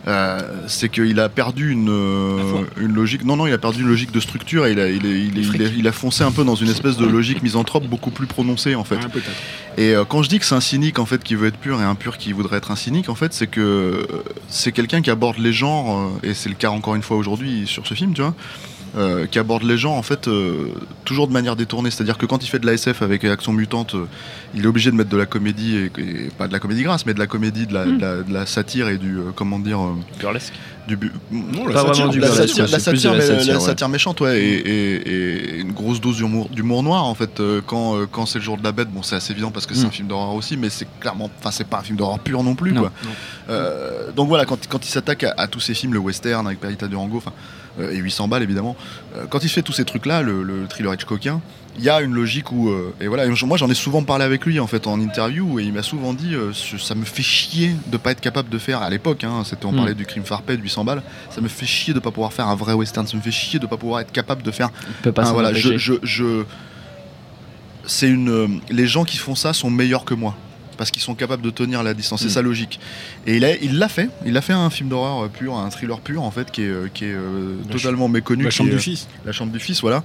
euh, 0.08 0.40
c'est 0.68 0.90
qu'il 0.90 1.20
a 1.20 1.30
perdu 1.30 1.72
une, 1.72 1.88
euh, 1.90 2.64
une 2.78 2.94
logique. 2.94 3.24
Non, 3.24 3.36
non, 3.38 3.46
il 3.46 3.54
a 3.54 3.60
perdu 3.60 3.82
une 3.82 3.88
logique 3.88 4.12
de 4.12 4.20
structure 4.20 4.66
et 4.66 4.72
il 4.72 4.80
a, 4.80 4.90
il, 4.90 5.06
est- 5.06 5.10
il 5.28 5.38
est- 5.38 5.42
il 5.54 5.62
est- 5.62 5.74
il 5.78 5.88
a 5.88 5.92
foncé 5.92 6.24
un 6.24 6.32
peu 6.32 6.44
dans 6.44 6.56
une 6.56 6.70
espèce 6.70 6.98
de 6.98 7.06
logique 7.06 7.44
misanthrope 7.44 7.86
beaucoup 7.86 8.10
plus 8.10 8.26
prononcée 8.26 8.74
en 8.74 8.84
fait. 8.84 8.96
Ouais. 8.96 9.02
Et 9.78 9.96
euh, 9.96 10.04
quand 10.04 10.24
je 10.24 10.30
dis 10.30 10.40
que 10.40 10.46
c'est 10.46 10.56
un 10.56 10.60
cynique 10.60 10.98
en 10.98 11.06
fait 11.06 11.24
qui 11.24 11.36
veut 11.36 11.48
être 11.48 11.58
pur 11.58 11.80
et 11.80 11.84
un 11.84 11.94
pur 11.96 12.18
qui 12.18 12.32
voudrait 12.34 12.58
être 12.58 12.72
un 12.72 12.76
cynique, 12.76 13.10
en 13.10 13.16
fait, 13.16 13.32
c'est 13.34 13.46
que 13.48 14.08
c'est 14.50 14.72
quelqu'un 14.72 15.02
qui 15.04 15.12
aborde 15.12 15.38
les 15.38 15.54
genres 15.54 16.12
et 16.24 16.34
c'est 16.34 16.50
le 16.50 16.56
cas 16.56 16.72
encore 16.72 16.96
une 16.96 17.04
fois 17.04 17.16
aujourd'hui 17.18 17.68
sur 17.68 17.86
ce 17.86 17.94
film, 17.94 18.14
tu 18.14 18.22
vois. 18.22 18.34
Euh, 18.98 19.26
qui 19.26 19.40
aborde 19.40 19.64
les 19.64 19.78
gens 19.78 19.96
en 19.96 20.02
fait 20.02 20.28
euh, 20.28 20.68
toujours 21.06 21.28
de 21.28 21.34
manière 21.34 21.56
détournée, 21.56 21.90
c'est-à-dire 21.92 22.18
que 22.18 22.26
quand 22.26 22.44
il 22.44 22.48
fait 22.48 22.60
de 22.60 22.66
la 22.66 22.74
SF 22.74 23.02
avec 23.02 23.24
Action 23.24 23.54
Mutante, 23.54 23.96
euh, 23.96 24.06
il 24.54 24.64
est 24.64 24.68
obligé 24.68 24.92
de 24.92 24.96
mettre 24.98 25.10
de 25.10 25.18
la 25.18 25.26
comédie 25.26 25.78
et, 25.78 25.86
et 26.02 26.30
pas 26.38 26.48
de 26.48 26.54
la 26.54 26.60
comédie 26.60 26.84
grasse, 26.84 27.06
mais 27.06 27.14
de 27.14 27.20
la 27.20 27.28
comédie, 27.28 27.68
de 27.68 27.74
la, 27.74 27.86
de 27.86 28.02
la- 28.02 28.22
de 28.24 28.34
la 28.34 28.46
satire 28.46 28.90
et 28.90 28.98
du 28.98 29.18
euh, 29.18 29.24
comment 29.36 29.60
dire 29.60 29.80
euh, 29.82 29.94
Burlesque. 30.20 30.54
du 30.88 30.98
bu- 30.98 31.12
Non, 31.32 31.68
la 31.68 31.74
Pas 31.74 31.80
satire, 31.88 31.94
vraiment 31.94 32.12
du 32.12 32.20
la 32.20 32.28
la 32.28 32.34
burlesque, 32.34 32.58
la 32.58 32.68
satire, 32.80 33.12
mais 33.14 33.18
la 33.20 33.26
satire, 33.38 33.54
ouais. 33.56 33.60
satire 33.62 33.88
méchante, 33.90 34.20
ouais, 34.22 34.40
et, 34.42 34.56
et- 34.56 35.56
et 35.56 35.60
une 35.62 35.72
grosse 35.72 36.02
dose 36.02 36.18
d'humour, 36.18 36.50
d'humour 36.50 36.84
noir 36.84 37.06
en 37.06 37.16
fait. 37.16 37.40
euh, 37.40 37.62
quand 37.66 37.96
euh, 37.98 38.08
quand 38.12 38.26
c'est 38.26 38.40
le 38.40 38.44
jour 38.44 38.58
de 38.58 38.64
la 38.64 38.74
bête, 38.74 38.90
bon, 38.92 39.04
c'est 39.04 39.16
assez 39.16 39.32
évident 39.32 39.52
parce 39.52 39.66
que 39.66 39.74
c'est 39.74 39.86
un 39.86 39.92
film 39.92 40.08
d'horreur 40.10 40.34
aussi, 40.34 40.58
mais 40.58 40.70
c'est 40.70 40.88
clairement, 41.00 41.30
enfin, 41.40 41.52
c'est 41.52 41.68
pas 41.68 41.80
un 41.80 41.84
film 41.84 41.98
d'horreur 41.98 42.20
pur 42.20 42.44
non 42.44 42.56
plus, 42.56 42.74
Non, 42.74 42.82
quoi. 42.82 42.92
Euh, 43.50 44.12
donc 44.16 44.28
voilà, 44.28 44.46
quand, 44.46 44.58
quand 44.68 44.86
il 44.86 44.90
s'attaque 44.90 45.24
à, 45.24 45.34
à 45.38 45.48
tous 45.48 45.60
ces 45.60 45.74
films, 45.74 45.94
le 45.94 46.00
western 46.00 46.46
avec 46.46 46.60
Perita 46.60 46.88
Durango, 46.88 47.18
enfin, 47.18 47.32
et 47.80 47.98
800 47.98 48.28
balles 48.28 48.44
évidemment, 48.44 48.76
euh, 49.16 49.26
quand 49.30 49.44
il 49.44 49.50
fait 49.50 49.62
tous 49.62 49.74
ces 49.74 49.86
trucs-là, 49.86 50.22
le, 50.22 50.44
le 50.44 50.68
thriller 50.68 50.94
Hitchcockien, 50.94 51.42
il 51.78 51.86
y 51.86 51.90
a 51.90 52.02
une 52.02 52.14
logique 52.14 52.52
où, 52.52 52.70
euh, 52.70 52.94
et 53.00 53.08
voilà, 53.08 53.26
moi 53.46 53.58
j'en 53.58 53.70
ai 53.70 53.74
souvent 53.74 54.04
parlé 54.04 54.26
avec 54.26 54.46
lui 54.46 54.60
en 54.60 54.68
fait 54.68 54.88
en 54.88 55.00
interview, 55.00 55.58
et 55.60 55.64
il 55.64 55.72
m'a 55.72 55.84
souvent 55.84 56.14
dit, 56.14 56.36
euh, 56.36 56.52
ça 56.54 56.96
me 56.96 57.06
fait 57.06 57.24
chier 57.24 57.72
de 57.88 57.96
pas 57.96 58.12
être 58.12 58.20
capable 58.20 58.50
de 58.50 58.58
faire 58.58 58.82
à 58.82 58.90
l'époque, 58.90 59.24
hein, 59.24 59.44
c'était 59.46 59.66
on 59.66 59.72
Mm. 59.72 59.76
parlait 59.78 59.94
du 59.94 60.06
crime 60.06 60.24
farpé 60.26 60.58
de 60.58 60.62
800 60.62 60.84
balles, 60.84 61.02
ça 61.30 61.40
me 61.40 61.48
fait 61.48 61.66
chier 61.66 61.94
de 61.94 62.00
pas 62.00 62.12
pouvoir 62.12 62.34
faire 62.34 62.48
un 62.50 62.56
vrai 62.56 62.74
western, 62.74 63.08
ça 63.08 63.16
me 63.16 63.22
fait 63.22 63.32
chier 63.32 63.58
de 63.60 63.68
pas 63.68 63.78
pouvoir 63.78 64.02
être 64.02 64.12
capable 64.12 64.44
de 64.44 64.52
faire 64.52 64.70
Il 64.88 64.94
peut 65.04 65.12
pas 65.14 65.32
voilà, 65.32 65.50
empêcher. 65.52 65.78
je, 65.78 65.94
je, 65.94 66.00
je- 66.04 66.44
c'est 67.86 68.10
une. 68.10 68.30
euh, 68.30 68.48
Les 68.70 68.86
gens 68.88 69.04
qui 69.06 69.18
font 69.18 69.36
ça 69.36 69.54
sont 69.54 69.70
meilleurs 69.70 70.06
que 70.06 70.14
moi 70.14 70.36
parce 70.82 70.90
qu'ils 70.90 71.04
sont 71.04 71.14
capables 71.14 71.44
de 71.44 71.52
tenir 71.52 71.84
la 71.84 71.94
distance. 71.94 72.22
C'est 72.22 72.26
Mm. 72.26 72.38
sa 72.40 72.42
logique. 72.42 72.80
Et 73.28 73.38
il 73.38 73.78
l'a 73.78 73.88
fait. 73.88 74.10
Il 74.26 74.36
a 74.36 74.42
fait 74.42 74.54
un 74.54 74.72
film 74.72 74.90
d'horreur 74.90 75.26
euh, 75.26 75.28
pur, 75.28 75.56
un 75.56 75.70
thriller 75.70 76.00
pur 76.00 76.24
en 76.24 76.32
fait, 76.32 76.50
qui 76.50 76.64
est, 76.64 76.70
euh, 76.70 76.88
qui 76.92 77.06
est 77.06 77.14
euh, 77.14 77.58
totalement 77.70 78.08
méconnu. 78.08 78.46
La 78.46 78.50
chambre 78.50 78.72
est, 78.72 78.74
du 78.74 78.80
fils. 78.80 79.08
La 79.24 79.32
chambre 79.32 79.52
du 79.52 79.60
fils, 79.60 79.80
voilà. 79.82 80.04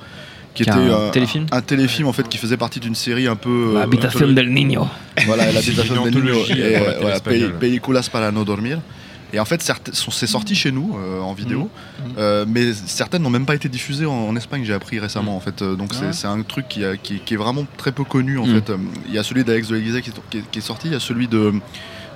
Qui 0.53 0.65
était 0.65 0.73
un 0.73 0.79
euh, 0.81 1.11
téléfilm 1.11 1.47
un 1.51 1.63
téléfilm 1.63 2.09
en 2.09 2.13
fait 2.13 2.29
qui 2.29 2.37
faisait 2.37 2.59
partie 2.59 2.79
d'une 2.81 2.95
série 2.95 3.27
un 3.27 3.37
peu 3.37 3.75
euh, 3.77 3.83
Habitación 3.83 4.35
del 4.35 4.53
Niño. 4.53 4.87
voilà, 5.25 5.45
une 5.51 6.11
del 6.11 6.15
Niño 6.15 6.37
et, 6.55 6.77
voilà. 7.01 7.21
Pel- 7.21 7.53
Películas 7.59 8.11
para 8.13 8.31
no 8.31 8.45
dormir. 8.45 8.81
Et 9.33 9.41
en 9.41 9.45
fait, 9.45 9.61
c'est 9.93 10.27
sorti 10.27 10.55
chez 10.55 10.71
nous 10.71 10.97
euh, 10.99 11.21
en 11.21 11.33
vidéo, 11.35 11.69
Mhm. 12.05 12.13
euh, 12.19 12.45
mais 12.49 12.73
certaines 12.73 13.23
n'ont 13.23 13.31
même 13.31 13.47
pas 13.47 13.57
été 13.57 13.69
diffusées 13.69 14.07
en, 14.07 14.13
en 14.13 14.37
Espagne. 14.37 14.65
J'ai 14.65 14.73
appris 14.73 14.99
récemment 15.01 15.37
en 15.37 15.41
fait. 15.41 15.63
Euh, 15.63 15.75
donc 15.75 15.89
Ah 15.93 15.97
c'est 15.99 16.07
ouais. 16.07 16.13
c'est 16.13 16.27
un 16.29 16.43
truc 16.43 16.69
qui, 16.69 16.85
a- 16.85 16.97
qui- 16.97 17.19
qui 17.19 17.35
est 17.35 17.37
vraiment 17.37 17.67
très 17.77 17.93
peu 17.93 18.05
connu 18.05 18.39
en 18.39 18.47
Mhm. 18.47 18.55
fait. 18.63 18.73
Il 19.09 19.15
y 19.15 19.19
a 19.19 19.23
celui 19.25 19.43
d'Alex 19.45 19.69
de 19.69 19.75
l'Église 19.77 20.01
qui, 20.01 20.11
est- 20.11 20.43
qui 20.51 20.59
est- 20.59 20.63
sorti, 20.63 20.87
il 20.89 20.93
y 20.93 20.97
a 20.97 21.01
celui 21.01 21.27
de 21.29 21.55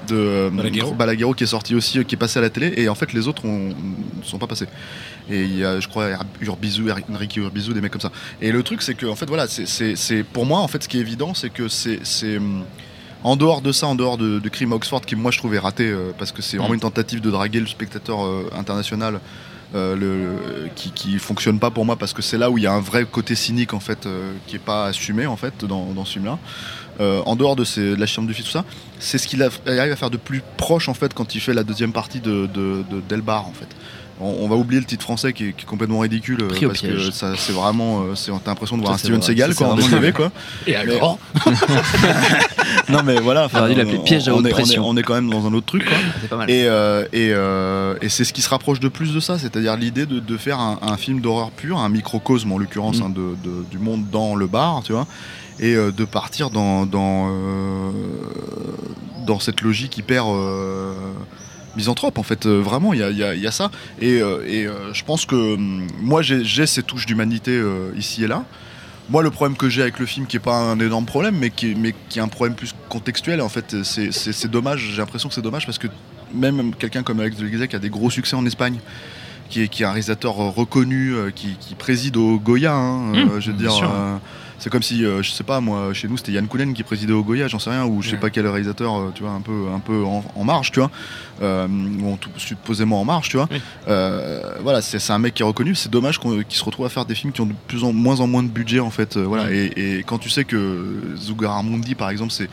de 0.09 0.51
Balaguerro. 0.53 0.95
Balaguerro 0.95 1.35
qui 1.35 1.45
est 1.45 1.47
sorti 1.47 1.75
aussi, 1.75 2.03
qui 2.07 2.15
est 2.15 2.19
passé 2.19 2.39
à 2.39 2.43
la 2.43 2.49
télé, 2.51 2.73
et 2.79 2.89
en 2.89 2.95
fait 2.95 3.13
les 3.13 3.29
autres 3.29 3.47
ne 3.47 3.73
sont 4.25 4.39
pas 4.39 4.47
passés. 4.47 4.67
Et 5.29 5.43
il 5.45 5.59
y 5.59 5.65
a, 5.65 5.79
je 5.79 5.89
crois, 5.89 6.09
Urbizu, 6.41 6.85
Enrique 7.13 7.37
Urbizu, 7.37 7.75
des 7.75 7.81
mecs 7.83 7.93
comme 7.93 8.01
ça. 8.01 8.11
Et 8.41 8.51
le 8.51 8.63
truc, 8.63 8.81
c'est 8.83 8.95
que, 8.95 9.05
en 9.07 9.15
fait, 9.15 9.27
voilà, 9.27 9.47
c'est- 9.47 10.23
pour 10.25 10.47
moi, 10.47 10.61
en 10.61 10.69
fait, 10.69 10.83
ce 10.83 10.89
qui 10.89 10.97
est 10.97 11.01
évident, 11.03 11.35
c'est 11.35 11.51
que 11.51 11.69
c'est 11.69 12.01
c'est, 12.03 12.39
hum, 12.39 12.65
en 13.23 13.37
dehors 13.37 13.61
de 13.61 13.73
ça, 13.73 13.87
en 13.87 13.95
dehors 13.95 14.17
de, 14.19 14.39
de 14.39 14.49
Crime 14.49 14.73
à 14.73 14.77
Oxford, 14.77 15.03
qui 15.03 15.17
moi 15.17 15.31
je 15.31 15.39
trouvais 15.39 15.59
raté 15.59 15.85
euh, 15.91 16.13
parce 16.19 16.33
que 16.33 16.43
c'est 16.43 16.57
vraiment 16.57 16.73
Mm. 16.73 16.75
une 16.75 16.81
tentative 16.81 17.21
de 17.21 17.31
draguer 17.31 17.61
le 17.61 17.67
spectateur 17.67 18.25
euh, 18.25 18.51
international. 18.57 19.21
euh, 19.73 19.95
le, 19.95 20.69
qui, 20.75 20.91
qui 20.91 21.17
fonctionne 21.21 21.61
pas 21.61 21.71
pour 21.71 21.85
moi 21.87 21.95
parce 21.95 22.13
que 22.13 22.23
c'est 22.23 22.37
là 22.39 22.51
où 22.51 22.59
il 22.59 22.65
y 22.65 22.67
a 22.67 22.73
un 22.73 22.81
vrai 22.81 23.05
côté 23.05 23.37
cynique 23.37 23.73
en 23.73 23.79
fait 23.79 24.05
euh, 24.05 24.33
qui 24.49 24.57
est 24.57 24.59
pas 24.59 24.87
assumé 24.87 25.27
en 25.27 25.37
fait 25.37 25.65
dans, 25.65 25.93
dans 25.95 26.05
ce 26.05 26.15
film 26.15 26.25
là 26.25 26.39
en 27.25 27.35
dehors 27.37 27.57
de, 27.57 27.65
la 27.97 28.07
chambre 28.07 28.29
du 28.29 28.35
fils 28.35 28.45
tout 28.45 28.51
ça 28.51 28.65
c'est 28.99 29.17
ce 29.19 29.27
qu'il 29.27 29.43
arrive 29.43 29.93
à 29.93 29.97
faire 29.97 30.11
de 30.11 30.17
plus 30.19 30.43
proche 30.57 30.89
en 30.89 30.95
fait 30.95 31.15
quand 31.15 31.35
il 31.35 31.41
fait 31.41 31.55
la 31.55 31.65
deuxième 31.65 31.93
partie 31.93 32.21
de, 32.21 32.47
de, 32.47 32.85
de 32.91 33.01
Delbar 33.09 33.47
en 33.47 33.53
fait 33.53 33.69
on, 34.23 34.37
on 34.45 34.49
va 34.49 34.57
oublier 34.57 34.79
le 34.81 34.87
titre 34.87 35.03
français 35.03 35.33
qui 35.33 35.47
est, 35.49 35.53
qui 35.55 35.63
est 35.63 35.67
complètement 35.67 36.01
ridicule 36.01 36.43
euh, 36.43 36.49
Pris 36.49 36.67
au 36.67 36.69
parce 36.69 36.83
que 36.83 37.11
ça 37.11 37.33
c'est 37.39 37.53
vraiment 37.53 38.03
euh, 38.03 38.15
c'est 38.15 38.31
t'as 38.45 38.51
l'impression 38.51 38.77
de 38.77 38.83
voir 38.83 38.93
Ça, 38.93 38.97
un 38.97 38.99
Steven 38.99 39.21
vrai. 39.21 39.27
Seagal 39.27 39.55
quoi 39.55 39.69
en 39.69 39.77
TV 39.77 40.13
quoi 40.13 40.31
Et 40.67 40.77
alors 40.77 41.19
non 42.89 43.03
mais 43.05 43.17
voilà 43.21 43.45
enfin, 43.47 43.69
on- 43.71 44.03
piège 44.03 44.29
à 44.29 44.35
on 44.35 44.39
haute 44.39 44.47
est- 44.47 44.49
on 44.49 44.51
est- 44.51 44.53
pression. 44.53 44.89
on 44.89 44.97
est 44.97 45.03
quand 45.03 45.15
même 45.15 45.31
dans 45.31 45.47
un 45.47 45.53
autre 45.55 45.67
truc 45.67 45.85
quoi 45.87 45.97
C'est 46.21 46.29
pas 46.29 46.37
mal. 46.37 46.51
et, 46.51 46.65
euh, 46.67 47.05
et, 47.13 47.31
euh, 47.33 47.95
et 48.03 48.09
c'est 48.09 48.25
ce 48.25 48.33
qui 48.33 48.43
se 48.43 48.49
rapproche 48.49 48.81
de 48.81 48.89
plus 48.89 49.13
de 49.15 49.21
ça, 49.21 49.39
c'est-à-dire 49.39 49.77
l'idée 49.77 50.07
de, 50.07 50.19
de 50.21 50.37
faire 50.37 50.59
un, 50.61 50.79
un 50.83 50.97
film 50.97 51.21
d'horreur 51.21 51.51
pur, 51.51 51.79
un 51.79 51.89
microcosme 51.89 52.53
en 52.53 52.59
l'occurrence 52.59 52.99
Mm. 53.01 53.03
hein, 53.05 53.11
de- 53.11 53.37
de- 53.49 53.65
du 53.71 53.79
monde 53.79 54.05
dans 54.11 54.35
le 54.35 54.47
bar, 54.47 54.83
tu 54.85 54.93
vois, 54.93 55.07
et 55.61 55.75
euh, 55.75 55.93
de 55.93 56.05
partir 56.05 56.51
dans, 56.51 56.87
dans, 56.87 57.29
euh, 57.31 57.91
cette 59.41 59.61
logique 59.61 59.97
hyper 59.97 60.25
euh, 60.27 60.93
misanthrope 61.77 62.19
en 62.19 62.25
fait, 62.25 62.47
vraiment, 62.47 62.93
il 62.93 62.99
y 63.01 63.03
a, 63.05 63.11
y 63.11 63.41
y 63.41 63.47
a 63.47 63.53
ça. 63.53 63.71
Et, 64.01 64.17
et, 64.17 64.67
je 64.93 65.05
pense 65.05 65.25
que 65.25 65.55
hum, 65.55 65.87
moi 66.01 66.23
j'ai 66.23 66.67
ces 66.67 66.83
touches 66.83 67.07
d'humanité 67.07 67.63
ici 67.97 68.25
et 68.25 68.27
là. 68.27 68.45
Moi, 69.09 69.25
le 69.25 69.31
problème 69.33 69.57
que 69.57 69.69
j'ai 69.69 69.83
avec 69.83 69.99
le 69.99 70.07
film, 70.07 70.27
qui 70.27 70.37
est 70.37 70.41
pas 70.41 70.57
un 70.57 70.79
énorme 70.79 71.05
problème, 71.05 71.37
mais 71.37 71.51
qui 71.51 71.73
est, 71.73 71.75
mais 71.75 71.97
qui 72.09 72.21
est 72.21 72.23
un 72.23 72.29
problème 72.29 72.55
plus 72.55 72.77
contextuel, 72.89 73.41
en 73.41 73.49
fait, 73.49 73.83
c'est- 73.83 74.47
dommage. 74.47 74.91
J'ai 74.93 74.99
l'impression 74.99 75.29
que 75.29 75.35
c'est 75.35 75.43
dommage 75.43 75.67
parce 75.67 75.79
que 75.79 75.89
même 76.33 76.73
quelqu'un 76.77 77.03
comme 77.03 77.19
Alex 77.19 77.37
de 77.37 77.67
qui 77.67 77.75
a 77.75 77.81
des 77.81 77.91
gros 77.91 78.09
succès 78.11 78.37
en 78.37 78.47
Espagne, 78.47 78.79
qui 79.51 79.63
est, 79.63 79.69
qui 79.69 79.83
est 79.83 79.87
un 79.87 79.91
réalisateur 79.91 80.41
euh, 80.41 80.49
reconnu, 80.49 81.13
euh, 81.15 81.31
qui, 81.31 81.57
qui 81.61 81.75
préside 81.75 82.17
au 82.17 82.39
Goya, 82.39 82.73
hein, 82.75 83.15
euh, 83.15 83.25
Mmh, 83.37 83.41
je 83.41 83.51
veux 83.51 83.57
dire. 83.59 83.73
c'est 84.59 84.69
comme 84.71 84.83
si, 84.83 85.05
euh, 85.05 85.23
je 85.23 85.31
sais 85.31 85.43
pas, 85.45 85.61
moi, 85.61 85.93
chez 85.95 86.07
nous, 86.07 86.17
c'était 86.19 86.33
Yann 86.33 86.47
Kounen 86.47 86.75
qui 86.75 86.83
présidait 86.83 87.13
au 87.15 87.23
Goya, 87.25 87.49
j'en 87.49 87.59
sais 87.59 87.71
rien, 87.71 87.85
ou 87.87 88.03
je 88.03 88.09
sais 88.09 88.15
Ouais. 88.15 88.21
pas 88.21 88.31
quel 88.31 88.47
réalisateur, 88.47 88.95
euh, 88.97 89.11
tu 89.15 89.23
vois, 89.23 89.33
un 89.33 89.41
peu, 89.41 89.67
un 89.75 89.79
peu 89.81 90.05
en, 90.05 90.23
en 90.35 90.45
marge, 90.45 90.71
tu 90.71 90.81
vois, 90.81 90.91
euh, 91.43 91.67
ou 92.01 92.13
en 92.13 92.17
tout- 92.17 92.29
supposément 92.37 93.01
en 93.01 93.05
marge, 93.05 93.29
tu 93.31 93.37
vois. 93.39 93.49
Oui. 93.51 93.59
Voilà, 94.63 94.83
c'est 94.83 95.13
un 95.13 95.19
mec 95.19 95.35
qui 95.35 95.43
est 95.43 95.47
reconnu. 95.47 95.75
C'est 95.75 95.91
dommage 95.91 96.19
qu'il 96.21 96.45
se 96.51 96.65
retrouve 96.65 96.87
à 96.87 96.91
faire 96.91 97.05
des 97.07 97.15
films 97.15 97.33
qui 97.33 97.41
ont 97.41 97.47
de 97.47 97.55
plus 97.69 97.85
en 97.85 97.93
moins 97.93 98.21
en 98.21 98.27
moins 98.27 98.43
de 98.43 98.49
budget, 98.49 98.81
en 98.81 98.91
fait. 98.91 99.17
voilà. 99.17 99.51
Et, 99.53 99.73
et 99.99 100.03
quand 100.05 100.19
tu 100.19 100.29
sais 100.31 100.45
que 100.45 101.15
Zugarramundi, 101.17 101.95
par 101.95 102.11
exemple, 102.11 102.33
c'est 102.33 102.49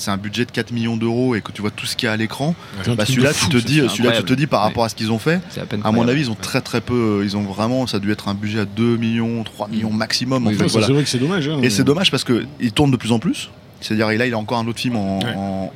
c'est 0.00 0.10
un 0.10 0.16
budget 0.16 0.44
de 0.44 0.50
4 0.50 0.72
millions 0.72 0.96
d'euros 0.96 1.34
et 1.34 1.40
que 1.42 1.52
tu 1.52 1.60
vois 1.60 1.70
tout 1.70 1.86
ce 1.86 1.94
qu'il 1.96 2.06
y 2.06 2.08
a 2.08 2.12
à 2.12 2.16
l'écran, 2.16 2.54
bah 2.96 3.04
celui-là, 3.06 3.32
tu 3.34 3.48
te 3.48 3.56
dis, 3.58 3.82
celui-là, 3.88 4.12
tu 4.12 4.24
te 4.24 4.32
dis 4.34 4.46
par 4.46 4.62
rapport 4.62 4.84
à 4.84 4.88
ce 4.88 4.94
qu'ils 4.94 5.12
ont 5.12 5.18
fait. 5.18 5.40
À 5.84 5.92
mon 5.92 6.08
avis, 6.08 6.22
ils 6.22 6.30
ont 6.30 6.34
très 6.36 6.60
très 6.60 6.80
peu. 6.80 7.20
Ils 7.24 7.36
ont 7.36 7.42
vraiment, 7.42 7.86
ça 7.86 7.98
a 7.98 8.00
dû 8.00 8.10
être 8.10 8.28
un 8.28 8.34
budget 8.34 8.60
à 8.60 8.64
2 8.64 8.96
millions, 8.96 9.44
3 9.44 9.68
millions 9.68 9.92
maximum. 9.92 10.46
Oui, 10.46 10.54
en 10.54 10.56
fait, 10.56 10.62
Ouais, 10.64 10.68
ça, 10.68 10.72
voilà. 10.72 10.86
C'est 10.86 10.92
vrai 10.94 11.02
que 11.04 11.08
c'est 11.08 11.18
dommage. 11.18 11.48
hein. 11.48 11.58
Et 11.62 11.70
c'est 11.70 11.84
dommage 11.84 12.10
parce 12.10 12.24
que 12.24 12.44
il 12.60 12.72
tourne 12.72 12.90
de 12.90 12.96
plus 12.96 13.12
en 13.12 13.18
plus. 13.18 13.50
C'est-à-dire, 13.82 14.08
là, 14.08 14.26
il 14.26 14.34
a 14.34 14.38
encore 14.38 14.58
un 14.58 14.66
autre 14.66 14.78
film 14.80 14.96
en, 14.96 15.20
Ouais. 15.20 15.34
en- 15.34 15.72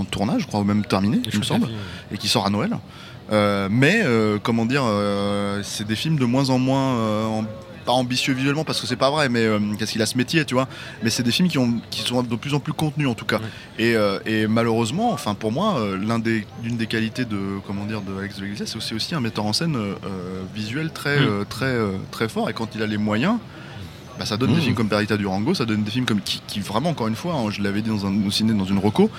en 0.00 0.04
tournage, 0.10 0.42
je 0.42 0.46
crois, 0.46 0.60
ou 0.60 0.64
même 0.64 0.84
terminé, 0.84 1.20
il 1.32 1.38
me 1.38 1.44
semble 1.44 1.68
et 2.12 2.18
qui 2.18 2.26
sort 2.28 2.44
à 2.46 2.50
Noël. 2.50 2.70
Euh, 3.32 3.68
mais 3.70 4.02
euh, 4.04 4.38
comment 4.42 4.66
dire, 4.66 4.82
euh, 4.84 5.60
c'est 5.64 5.86
des 5.86 5.96
films 5.96 6.16
de 6.18 6.24
moins 6.24 6.50
en 6.50 6.58
moins, 6.58 6.94
euh, 6.96 7.24
en- 7.26 7.44
pas 7.86 7.92
ambitieux 7.92 8.34
visuellement 8.34 8.64
parce 8.64 8.80
que 8.80 8.86
c'est 8.86 8.96
pas 8.96 9.10
vrai, 9.10 9.28
mais 9.30 9.44
euh, 9.46 9.58
parce 9.78 9.90
qu'il 9.92 10.02
a 10.02 10.06
ce 10.06 10.18
métier, 10.18 10.44
tu 10.44 10.54
vois. 10.54 10.68
Mais 11.02 11.08
c'est 11.10 11.22
des 11.22 11.30
films 11.30 11.48
qui, 11.48 11.58
ont, 11.58 11.80
qui 11.90 12.02
sont 12.02 12.22
de 12.22 12.36
plus 12.36 12.52
en 12.52 12.60
plus 12.60 12.72
contenus 12.74 13.08
en 13.08 13.14
tout 13.14 13.24
cas. 13.24 13.40
Et, 13.78 13.94
euh, 13.96 14.18
et 14.26 14.46
malheureusement, 14.46 15.12
enfin 15.12 15.34
pour 15.34 15.52
moi, 15.52 15.78
euh, 15.78 16.18
des, 16.18 16.44
l'une 16.62 16.76
des 16.76 16.86
qualités 16.86 17.24
de 17.24 17.38
comment 17.66 17.84
dire 17.86 18.02
de 18.02 18.18
Alex 18.18 18.36
de 18.36 18.42
l'Église, 18.42 18.64
c'est 18.66 18.76
aussi, 18.76 18.94
aussi 18.94 19.14
un 19.14 19.20
metteur 19.20 19.46
en 19.46 19.52
scène 19.52 19.76
euh, 19.76 19.94
visuel 20.54 20.90
très 20.90 21.16
Mm. 21.20 21.44
très 21.48 21.74
très 22.10 22.28
fort. 22.28 22.50
Et 22.50 22.52
quand 22.52 22.74
il 22.74 22.82
a 22.82 22.86
les 22.86 22.98
moyens. 22.98 23.36
Bah, 24.18 24.24
ça 24.24 24.38
donne 24.38 24.52
des 24.54 24.56
Mm. 24.60 24.62
films 24.62 24.74
comme 24.74 24.88
Perita 24.88 25.16
Durango, 25.18 25.52
ça 25.52 25.66
donne 25.66 25.82
des 25.84 25.90
films 25.90 26.06
comme 26.06 26.22
qui, 26.22 26.40
qui 26.46 26.60
vraiment 26.60 26.88
encore 26.88 27.06
une 27.06 27.16
fois, 27.16 27.34
hein, 27.34 27.50
je 27.50 27.60
l'avais 27.62 27.82
dit 27.82 27.90
dans 27.90 28.06
un 28.06 28.26
au 28.26 28.30
ciné 28.30 28.54
dans 28.54 28.64
une 28.64 28.78
reco, 28.78 29.10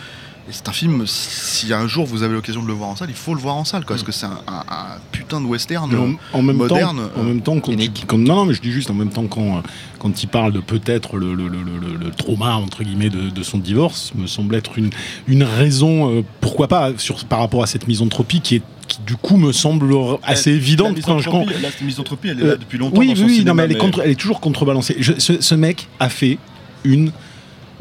et 0.50 0.54
c'est 0.54 0.70
un 0.70 0.72
film, 0.72 1.04
si 1.08 1.74
un 1.74 1.88
jour 1.88 2.06
vous 2.06 2.24
avez 2.24 2.34
l'occasion 2.34 2.62
de 2.64 2.68
le 2.68 2.74
voir 2.74 2.90
en 2.90 2.96
salle, 2.96 3.10
il 3.10 3.16
faut 3.16 3.34
le 3.34 3.42
voir 3.42 3.56
en 3.58 3.66
salle, 3.66 3.84
quoi, 3.86 3.96
parce 3.96 4.04
que 4.04 4.12
c'est 4.14 4.26
un, 4.28 4.40
un- 4.48 4.64
un 4.70 4.86
putain 5.12 5.42
de 5.42 5.46
western. 5.46 5.94
En, 6.34 6.38
en 6.38 6.42
même 6.42 6.56
moderne, 6.58 6.98
temps, 6.98 7.20
en 7.20 7.24
euh, 7.24 7.28
même 7.28 7.42
temps 7.42 7.60
quand, 7.60 8.18
non, 8.18 8.36
non, 8.36 8.46
mais 8.46 8.54
je 8.54 8.62
dis 8.62 8.72
juste 8.72 8.90
en 8.90 8.94
même 8.94 9.10
temps 9.10 9.28
quand, 9.28 9.58
euh, 9.58 9.62
quand 10.00 10.24
il 10.24 10.28
parle 10.28 10.54
de 10.54 10.60
peut-être 10.60 11.18
le, 11.18 11.34
le, 11.34 11.48
le, 11.50 11.60
le- 11.64 11.98
le 12.00 12.12
trauma 12.12 12.56
entre 12.56 12.84
guillemets 12.84 13.10
de, 13.10 13.30
de 13.30 13.44
son 13.44 13.58
divorce, 13.58 14.14
me 14.16 14.26
semble 14.28 14.56
être 14.56 14.78
une, 14.78 14.90
une 15.28 15.44
raison, 15.44 16.12
euh, 16.16 16.22
pourquoi 16.40 16.68
pas, 16.70 16.92
sur, 16.98 17.26
par 17.26 17.40
rapport 17.40 17.64
à 17.64 17.68
cette 17.68 17.88
misanthropie 17.88 18.40
qui 18.42 18.56
est 18.56 18.62
qui 18.88 19.00
du 19.06 19.18
coup 19.18 19.36
me 19.36 19.52
semble 19.52 19.94
assez 20.24 20.52
évidente 20.52 20.98
quand 21.02 21.20
je 21.20 21.30
La 21.30 21.70
misanthropie, 21.82 22.30
elle 22.30 22.40
est 22.40 22.44
Euh, 22.44 22.48
là 22.52 22.56
depuis 22.56 22.78
longtemps. 22.78 22.98
oui, 23.02 23.08
dans 23.08 23.14
oui, 23.16 23.20
son 23.20 23.26
oui, 23.26 23.44
non, 23.44 23.54
mais 23.54 23.64
elle 23.64 23.74
est, 23.74 23.78
contre- 23.78 24.00
elle 24.02 24.12
est 24.12 24.16
toujours 24.16 24.40
contrebalancée. 24.40 24.96
Je- 25.02 25.20
ce, 25.20 25.42
ce 25.42 25.56
mec 25.56 25.90
a 26.00 26.08
fait 26.08 26.38
une 26.86 27.12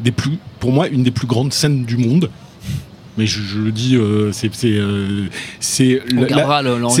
des 0.01 0.11
plus, 0.11 0.37
pour 0.59 0.73
moi, 0.73 0.89
une 0.89 1.03
des 1.03 1.11
plus 1.11 1.25
grandes 1.25 1.53
scènes 1.53 1.85
du 1.85 1.95
monde. 1.95 2.29
Mais 3.17 3.25
je, 3.25 3.41
je 3.41 3.59
le 3.59 3.71
dis, 3.71 3.95
euh, 3.95 4.31
c'est 4.31 4.49
c'est 4.53 4.73
euh, 4.73 5.25
c'est 5.59 6.01
la- 6.13 6.21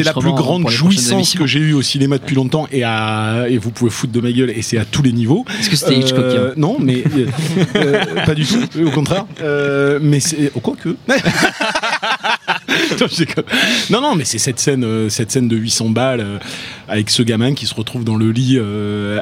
la 0.03 0.13
plus 0.13 0.33
grande 0.33 0.69
jouissance 0.69 1.35
que 1.35 1.45
j'ai 1.45 1.59
eue 1.59 1.73
au 1.73 1.81
cinéma 1.81 2.17
depuis 2.17 2.35
longtemps 2.35 2.67
et, 2.71 2.83
à, 2.83 3.45
et 3.49 3.57
vous 3.57 3.71
pouvez 3.71 3.91
foutre 3.91 4.13
de 4.13 4.21
ma 4.21 4.31
gueule 4.31 4.49
et 4.49 4.61
c'est 4.61 4.77
à 4.77 4.85
tous 4.85 5.03
les 5.03 5.11
niveaux. 5.11 5.45
Est-ce 5.59 5.69
que 5.69 5.75
c'était 5.75 5.95
Euh, 5.95 5.99
Hitchcockien 5.99 6.41
Non, 6.57 6.77
mais 6.79 7.03
pas 8.25 8.35
du 8.35 8.45
tout, 8.45 8.63
au 8.85 8.91
contraire. 8.91 9.25
Mais 10.01 10.19
c'est 10.19 10.51
oh, 10.55 10.59
quoi 10.59 10.75
que. 10.75 10.95
non, 13.89 14.01
non, 14.01 14.15
mais 14.15 14.25
c'est 14.25 14.37
cette 14.39 14.59
scène, 14.59 15.09
cette 15.09 15.31
scène 15.31 15.47
de 15.47 15.55
800 15.55 15.89
balles 15.89 16.39
avec 16.87 17.09
ce 17.09 17.23
gamin 17.23 17.53
qui 17.53 17.65
se 17.65 17.73
retrouve 17.75 18.03
dans 18.03 18.15
le 18.15 18.31
lit 18.31 18.59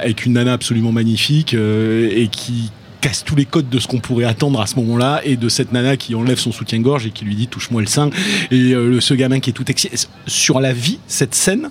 avec 0.01 0.25
une 0.25 0.33
nana 0.33 0.53
absolument 0.53 0.91
magnifique 0.91 1.53
et 1.53 2.27
qui 2.31 2.71
casse 3.05 3.23
tous 3.23 3.35
les 3.35 3.45
codes 3.45 3.69
de 3.69 3.77
ce 3.77 3.87
qu'on 3.87 3.99
pourrait 3.99 4.25
attendre 4.25 4.59
à 4.59 4.65
ce 4.65 4.77
moment-là 4.77 5.21
et 5.23 5.37
de 5.37 5.47
cette 5.47 5.71
nana 5.71 5.95
qui 5.95 6.15
enlève 6.15 6.39
son 6.39 6.51
soutien-gorge 6.51 7.05
et 7.05 7.11
qui 7.11 7.23
lui 7.23 7.35
dit 7.35 7.45
touche-moi 7.45 7.81
le 7.81 7.87
sein 7.87 8.09
et 8.49 8.73
euh, 8.73 8.99
ce 8.99 9.13
gamin 9.13 9.39
qui 9.39 9.51
est 9.51 9.53
tout 9.53 9.69
excité 9.69 9.95
sur 10.25 10.59
la 10.59 10.73
vie 10.73 10.97
cette 11.05 11.35
scène 11.35 11.69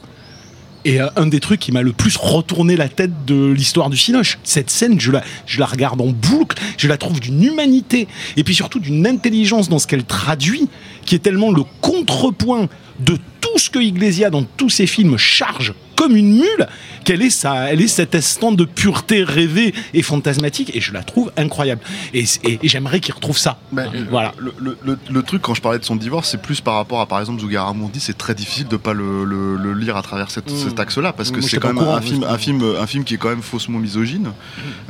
et 0.85 1.01
euh, 1.01 1.09
un 1.16 1.27
des 1.27 1.40
trucs 1.40 1.59
qui 1.59 1.73
m'a 1.73 1.83
le 1.83 1.92
plus 1.92 2.16
retourné 2.16 2.77
la 2.77 2.88
tête 2.88 3.25
de 3.25 3.51
l'histoire 3.51 3.90
du 3.90 3.97
Cinoche. 3.97 4.38
Cette 4.44 4.70
scène, 4.70 5.01
je 5.01 5.11
la, 5.11 5.25
je 5.44 5.59
la 5.59 5.66
regarde 5.66 6.01
en 6.01 6.12
boucle, 6.12 6.57
je 6.79 6.87
la 6.87 6.99
trouve 6.99 7.18
d'une 7.18 7.42
humanité 7.42 8.07
et 8.37 8.44
puis 8.44 8.55
surtout 8.55 8.79
d'une 8.79 9.05
intelligence 9.05 9.68
dans 9.68 9.81
ce 9.81 9.88
qu'elle 9.88 10.05
traduit, 10.05 10.68
qui 11.05 11.16
est 11.16 11.18
tellement 11.20 11.51
le 11.51 11.64
contrepoint 11.81 12.68
de 13.01 13.18
tout 13.40 13.59
ce 13.59 13.70
que 13.70 13.81
Iglesia 13.81 14.31
dans 14.31 14.44
tous 14.44 14.70
ses 14.70 14.87
films 14.87 15.18
charge 15.18 15.75
comme 16.05 16.17
une 16.17 16.35
mule, 16.37 16.67
qu'elle 17.05 17.23
est, 17.23 17.31
ça, 17.31 17.71
elle 17.73 17.81
est 17.81 17.88
cet 17.88 18.14
instant 18.14 18.53
de 18.53 18.64
pureté 18.67 19.25
rêvée 19.25 19.75
et 19.95 20.03
fantasmatique, 20.03 20.71
et 20.77 20.81
je 20.81 20.93
la 20.93 21.03
trouve 21.03 21.33
incroyable. 21.38 21.81
Et, 22.12 22.25
et- 22.45 22.59
et 22.62 22.69
j'aimerais 22.69 23.01
qu'il 23.01 23.14
retrouve 23.14 23.38
ça. 23.38 23.59
Mais, 23.73 23.83
euh, 23.83 24.05
voilà. 24.11 24.33
Le, 24.38 24.53
le- 24.59 24.77
le- 24.85 24.99
le 25.11 25.23
truc, 25.23 25.40
quand 25.43 25.55
je 25.55 25.62
parlais 25.62 25.79
de 25.79 25.85
son 25.85 25.97
divorce, 25.97 26.29
c'est 26.31 26.43
plus 26.43 26.61
par 26.61 26.75
rapport 26.75 27.01
à, 27.01 27.07
par 27.07 27.21
exemple, 27.21 27.40
Zugarramundi, 27.40 28.01
c'est 28.01 28.19
très 28.19 28.35
difficile 28.35 28.69
de 28.69 28.77
pas 28.77 28.93
le, 28.93 29.25
le- 29.25 29.57
le 29.57 29.73
lire 29.73 29.97
à 29.97 30.03
travers 30.03 30.31
cette- 30.31 30.51
Mm. 30.53 30.69
cet 30.69 30.79
axe-là, 30.81 31.12
parce 31.14 31.31
que 31.31 31.40
c'est 31.40 31.59
quand 31.59 31.69
même 31.69 31.79
courant, 31.79 31.97
un 31.97 32.01
film, 32.03 32.25
un, 32.29 32.37
film, 32.38 32.62
un 32.79 32.87
film 32.87 33.05
qui 33.05 33.14
est 33.14 33.19
quand 33.19 33.31
même 33.31 33.43
faussement 33.43 33.79
misogyne, 33.79 34.33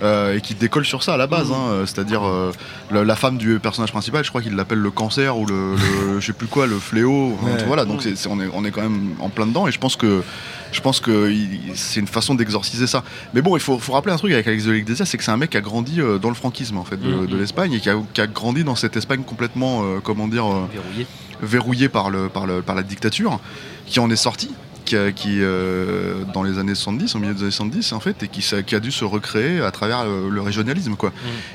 euh, 0.03 0.37
et 0.37 0.41
qui 0.41 0.55
décolle 0.55 0.85
sur 0.85 1.03
ça 1.05 1.15
à 1.15 1.17
la 1.17 1.27
base. 1.29 1.53
hein, 1.53 1.69
euh, 1.71 1.87
C'est-à-dire, 1.87 2.27
euh, 2.27 2.51
la, 2.91 3.05
la 3.05 3.17
femme 3.17 3.39
du 3.39 3.59
personnage 3.61 3.93
principal, 3.93 4.25
je 4.25 4.31
crois 4.31 4.43
qu'il 4.43 4.57
l'appelle 4.57 4.79
le 4.81 4.91
cancer, 4.91 5.37
ou 5.39 5.47
le, 5.47 5.75
le- 5.77 6.19
je 6.21 6.27
sais 6.27 6.33
plus 6.33 6.49
quoi, 6.49 6.67
le 6.67 6.79
fléau. 6.79 7.39
Voilà, 7.69 7.85
donc 7.85 8.03
on, 8.29 8.41
est, 8.41 8.49
on 8.53 8.65
est 8.65 8.71
quand 8.71 8.83
même 8.83 9.11
en 9.21 9.29
plein 9.29 9.47
dedans, 9.47 9.69
et 9.69 9.73
je 9.73 9.79
pense 9.79 9.97
que 9.97 10.23
je 10.75 10.81
pense 10.81 10.99
que 11.01 11.33
c'est 11.75 12.01
une 12.01 12.09
façon 12.09 12.35
d'exorciser 12.35 12.87
ça. 12.87 13.05
Mais 13.33 13.41
bon, 13.43 13.57
il 13.57 13.61
faut, 13.61 13.79
faut 13.79 13.93
rappeler 13.93 14.13
un 14.13 14.17
truc 14.19 14.33
avec 14.33 14.47
Alex 14.47 14.65
de 14.65 14.73
l'Iglesia, 14.73 15.07
c'est 15.07 15.17
que 15.17 15.23
c'est 15.25 15.31
un 15.31 15.37
mec 15.37 15.51
qui 15.51 15.57
a 15.57 15.61
grandi 15.61 16.01
euh, 16.01 16.19
dans 16.19 16.29
le 16.31 16.35
franquisme 16.35 16.77
en 16.79 16.85
fait 16.85 16.97
de, 16.97 17.09
Mhm. 17.09 17.27
de 17.29 17.37
l'Espagne 17.37 17.73
et 17.75 17.81
qui 17.81 17.89
a, 17.89 17.97
qui 18.13 18.21
a 18.21 18.27
grandi 18.27 18.65
dans 18.65 18.75
cette 18.75 18.97
Espagne 18.97 19.23
complètement, 19.23 19.83
euh, 19.85 20.01
comment 20.03 20.27
dire, 20.27 20.45
euh, 20.47 20.67
Verrouillé. 20.73 21.07
verrouillée 21.41 21.89
par, 21.89 22.11
le, 22.11 22.29
par, 22.29 22.47
le, 22.47 22.61
par 22.61 22.75
la 22.75 22.83
dictature, 22.83 23.39
qui 23.87 24.01
en 24.01 24.11
est 24.11 24.17
sorti, 24.17 24.51
qui, 24.85 25.39
euh, 25.41 26.25
dans 26.33 26.43
les 26.43 26.59
années 26.59 26.75
70, 26.75 27.15
au 27.15 27.19
milieu 27.19 27.35
des 27.35 27.43
années 27.43 27.51
70 27.51 27.93
en 27.93 28.01
fait, 28.01 28.23
et 28.23 28.29
qui, 28.29 28.75
a 28.75 28.81
dû 28.81 28.91
se 28.93 29.05
recréer 29.05 29.61
à 29.61 29.71
travers 29.71 30.01
euh, 30.01 30.29
le 30.31 30.41
régionalisme 30.41 30.95
quoi. 30.97 31.13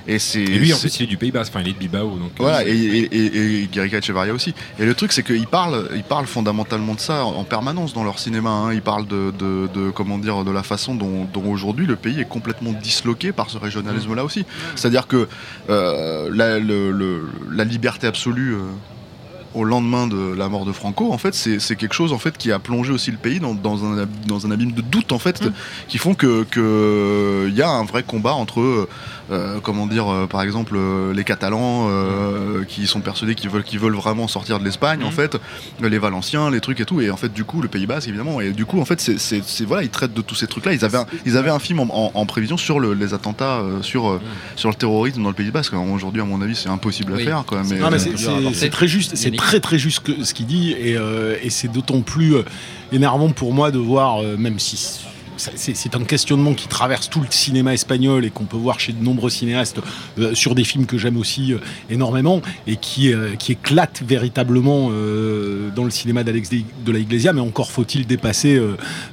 Et 0.07 0.19
c'est 0.19 0.41
Et 0.41 0.57
lui, 0.59 0.73
en 0.73 0.77
plus, 0.77 0.99
il 0.99 1.03
est 1.03 1.07
du 1.07 1.17
Pays 1.17 1.31
Bas, 1.31 1.41
enfin, 1.41 1.61
il 1.61 1.67
est 1.69 1.73
de 1.73 1.77
Bilbao. 1.77 2.17
Donc, 2.17 2.31
voilà, 2.37 2.59
euh, 2.59 2.63
et, 2.67 2.71
et, 2.73 3.15
et, 3.15 3.63
et 3.63 3.67
Guerrica 3.71 3.97
Echevarria 3.99 4.33
aussi. 4.33 4.53
Et 4.79 4.85
le 4.85 4.93
truc, 4.93 5.11
c'est 5.11 5.23
qu'ils 5.23 5.47
parlent, 5.47 5.87
ils 5.95 6.03
parlent 6.03 6.25
fondamentalement 6.27 6.95
de 6.95 6.99
ça 6.99 7.23
en, 7.25 7.35
en 7.35 7.43
permanence 7.43 7.93
dans 7.93 8.03
leur 8.03 8.19
cinéma. 8.19 8.49
hein. 8.49 8.73
Ils 8.73 8.81
parlent 8.81 9.07
de, 9.07 9.31
de, 9.37 9.67
de, 9.73 9.89
comment 9.91 10.17
dire, 10.17 10.43
de 10.43 10.51
la 10.51 10.63
façon 10.63 10.95
dont, 10.95 11.25
dont 11.31 11.45
aujourd'hui 11.51 11.85
le 11.85 11.95
pays 11.95 12.19
est 12.19 12.27
complètement 12.27 12.71
disloqué 12.73 13.31
par 13.31 13.49
ce 13.49 13.57
régionalisme-là 13.57 14.23
aussi. 14.23 14.45
C'est-à-dire 14.75 15.07
que 15.07 15.27
euh, 15.69 16.29
la, 16.33 16.59
le- 16.59 16.91
le- 16.91 17.27
la 17.51 17.63
liberté 17.63 18.07
absolue. 18.07 18.53
euh, 18.55 18.59
au 19.55 19.63
lendemain 19.63 20.05
de 20.07 20.33
la 20.35 20.47
mort 20.47 20.65
de 20.65 20.71
Franco, 20.71 21.12
en 21.12 21.17
fait, 21.17 21.33
c'est 21.33 21.75
quelque 21.75 21.93
chose 21.93 22.13
en 22.13 22.19
fait 22.19 22.38
qui 22.38 22.51
a 22.51 22.59
plongé 22.59 22.91
aussi 22.91 23.09
le 23.12 23.17
pays 23.17 23.39
dans, 23.39 23.53
dans 23.55 23.83
un, 23.83 23.97
ab- 23.99 24.25
dans 24.27 24.45
un 24.45 24.51
abîme 24.51 24.71
de 24.73 24.81
doute 24.81 25.12
en 25.12 25.19
fait, 25.19 25.43
qui 25.88 25.97
font 25.97 26.13
que 26.13 26.43
que 26.43 27.47
il 27.49 27.55
y 27.55 27.62
a 27.62 27.69
un 27.69 27.83
vrai 27.83 28.03
combat 28.03 28.33
entre 28.33 28.88
euh, 29.31 29.59
comment 29.61 29.85
dire, 29.87 30.07
euh, 30.11 30.27
par 30.27 30.41
exemple, 30.41 30.75
euh, 30.75 31.13
les 31.13 31.23
Catalans 31.23 31.87
euh, 31.89 32.63
qui 32.65 32.87
sont 32.87 33.01
persuadés 33.01 33.35
qu'ils 33.35 33.49
veulent, 33.49 33.63
qu'ils 33.63 33.79
veulent 33.79 33.95
vraiment 33.95 34.27
sortir 34.27 34.59
de 34.59 34.65
l'Espagne, 34.65 35.03
en 35.03 35.07
Mhm. 35.07 35.11
fait, 35.13 35.37
les 35.81 35.97
Valenciens, 35.99 36.49
les 36.49 36.59
trucs 36.61 36.79
et 36.79 36.85
tout, 36.85 37.01
et 37.01 37.11
en 37.11 37.17
fait, 37.17 37.31
du 37.31 37.43
coup, 37.43 37.61
le 37.61 37.67
Pays 37.67 37.85
Basque, 37.85 38.07
évidemment, 38.07 38.41
et 38.41 38.51
du 38.51 38.65
coup, 38.65 38.79
en 38.79 38.85
fait, 38.85 38.99
c'est, 39.01 39.19
c'est- 39.19 39.43
c'est- 39.45 39.65
voilà, 39.65 39.83
ils 39.83 39.89
traitent 39.89 40.13
de 40.13 40.21
tous 40.21 40.35
ces 40.35 40.47
trucs-là. 40.47 40.73
Ils 40.73 40.83
avaient, 40.85 40.97
un, 40.97 41.05
ils 41.25 41.37
avaient 41.37 41.49
un 41.51 41.59
film 41.59 41.79
en, 41.79 41.87
en- 41.91 42.11
en 42.13 42.25
prévision 42.25 42.57
sur 42.57 42.79
le- 42.79 42.93
les 42.93 43.13
attentats, 43.13 43.59
euh, 43.59 43.81
sur, 43.81 44.19
sur 44.55 44.69
le 44.69 44.75
terrorisme 44.75 45.21
dans 45.23 45.29
le 45.29 45.35
Pays 45.35 45.51
Basque. 45.51 45.73
Alors, 45.73 45.89
Aujourd'hui, 45.89 46.21
à 46.21 46.25
mon 46.25 46.41
avis, 46.41 46.55
c'est 46.55 46.69
impossible 46.69 47.13
Oui. 47.13 47.23
à 47.23 47.25
faire, 47.25 47.43
quoi. 47.45 47.61
Mais, 47.67 47.79
Non, 47.79 47.89
mais 47.89 47.99
c'est- 47.99 48.69
très 48.69 48.87
juste, 48.87 49.15
c'est 49.15 49.35
très 49.35 49.59
très 49.59 49.77
juste 49.79 50.01
que- 50.01 50.23
ce 50.23 50.33
qu'il 50.33 50.45
dit, 50.45 50.71
et, 50.71 50.95
euh, 50.97 51.35
et 51.41 51.49
c'est 51.49 51.67
d'autant 51.67 52.01
plus 52.01 52.35
énervant 52.91 53.29
pour 53.29 53.53
moi 53.53 53.71
de 53.71 53.77
voir, 53.79 54.21
euh, 54.23 54.37
même 54.37 54.59
si 54.59 54.99
c'est 55.39 55.95
un 55.95 56.04
questionnement 56.04 56.54
qui 56.54 56.67
traverse 56.67 57.10
tout 57.10 57.21
le 57.21 57.28
cinéma 57.30 57.73
espagnol 57.73 58.25
et 58.25 58.30
qu'on 58.30 58.45
peut 58.45 58.58
voir 58.58 58.80
chez 58.80 58.93
de 58.93 59.04
nombreux 59.04 59.30
cinéastes 59.30 59.80
euh, 60.17 60.36
sur 60.36 60.56
des 60.56 60.63
films 60.63 60.86
que 60.86 60.97
j'aime 60.97 61.17
aussi 61.17 61.54
euh, 61.54 61.60
énormément 61.89 62.41
et 62.67 62.75
qui, 62.75 63.13
euh, 63.13 63.36
qui 63.36 63.54
éclate 63.54 64.02
véritablement 64.06 64.89
euh, 64.91 65.69
dans 65.75 65.84
le 65.84 65.89
cinéma 65.89 66.23
d'Alex 66.23 66.49
de 66.49 66.91
la 66.91 66.99
Iglesia, 66.99 67.34
mais 67.34 67.41
encore 67.41 67.71
faut-il 67.71 68.06
dépasser 68.06 68.62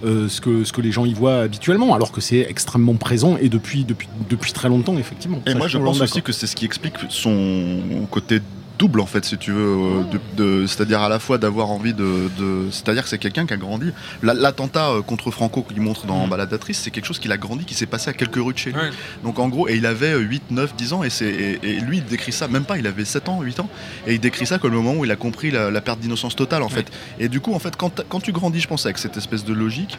ce, 0.02 0.40
que, 0.40 0.64
ce 0.64 0.72
que 0.72 0.80
les 0.80 0.92
gens 0.92 1.04
y 1.04 1.14
voient 1.14 1.40
habituellement, 1.40 1.94
alors 1.94 2.12
que 2.12 2.20
c'est 2.20 2.46
extrêmement 2.48 2.94
présent 2.94 3.36
et 3.40 3.48
depuis, 3.48 3.84
depuis, 3.84 4.08
depuis 4.28 4.52
très 4.52 4.68
longtemps, 4.68 4.98
effectivement. 4.98 5.40
Et 5.46 5.52
Ça, 5.52 5.58
moi, 5.58 5.68
suis 5.68 5.78
je 5.78 5.82
pense 5.82 6.00
aussi 6.00 6.22
que 6.22 6.32
c'est 6.32 6.46
ce 6.46 6.56
qui 6.56 6.64
explique 6.64 6.94
son 7.08 7.80
côté 8.10 8.40
double, 8.78 9.00
en 9.00 9.06
fait, 9.06 9.24
si 9.24 9.38
tu 9.38 9.52
veux. 9.52 9.60
euh, 9.76 10.02
de- 10.36 10.60
de- 10.62 10.66
c'est-à-dire 10.66 11.00
à 11.00 11.08
la 11.08 11.18
fois 11.18 11.38
d'avoir 11.38 11.70
envie 11.70 11.94
de. 11.94 12.30
de- 12.38 12.70
c'est-à-dire 12.70 13.02
que 13.02 13.08
c'est 13.08 13.18
quelqu'un 13.18 13.46
qui 13.46 13.54
a 13.54 13.56
grandi. 13.56 13.92
La- 14.22 14.34
L'attentat 14.34 14.90
euh, 14.90 15.02
contre 15.02 15.30
Franco 15.30 15.62
qu'il 15.62 15.80
montre 15.80 16.06
dans 16.06 16.24
Mhm. 16.24 16.30
Baladatrice, 16.30 16.78
c'est 16.78 16.90
quelque 16.90 17.06
chose 17.06 17.18
qu'il 17.18 17.32
a 17.32 17.36
grandi, 17.36 17.64
qui 17.64 17.74
s'est 17.74 17.86
passé 17.86 18.10
à 18.10 18.12
quelques 18.12 18.36
rues 18.36 18.52
de 18.52 18.58
chez 18.58 18.70
lui. 18.72 18.78
Ouais. 18.80 18.90
Donc 19.24 19.38
en 19.38 19.48
gros, 19.48 19.68
et 19.68 19.76
il 19.76 19.86
avait 19.86 20.12
euh, 20.12 20.18
8, 20.20 20.50
9, 20.50 20.74
10 20.76 20.92
ans, 20.92 21.02
et, 21.02 21.10
c'est, 21.10 21.26
et, 21.26 21.58
et 21.62 21.80
lui, 21.80 21.98
il 21.98 22.04
décrit 22.04 22.32
ça, 22.32 22.48
même 22.48 22.64
pas, 22.64 22.78
il 22.78 22.86
avait 22.86 23.04
7 23.04 23.28
ans, 23.28 23.40
8 23.42 23.60
ans, 23.60 23.68
et 24.06 24.14
il 24.14 24.20
décrit 24.20 24.46
ça 24.46 24.58
comme 24.58 24.72
le 24.72 24.76
moment 24.80 24.94
où 25.00 25.04
il 25.04 25.10
a 25.10 25.16
compris 25.16 25.50
la, 25.50 25.70
la 25.70 25.80
perte 25.80 26.00
d'innocence 26.00 26.36
totale, 26.36 26.62
en 26.62 26.68
fait. 26.68 26.86
Et 27.18 27.28
du 27.28 27.40
coup, 27.40 27.54
en 27.54 27.58
fait, 27.58 27.76
quand, 27.76 28.02
quand 28.08 28.20
tu 28.20 28.32
grandis, 28.32 28.60
je 28.60 28.68
pense, 28.68 28.84
avec 28.86 28.98
cette 28.98 29.16
espèce 29.16 29.44
de 29.44 29.52
logique, 29.54 29.98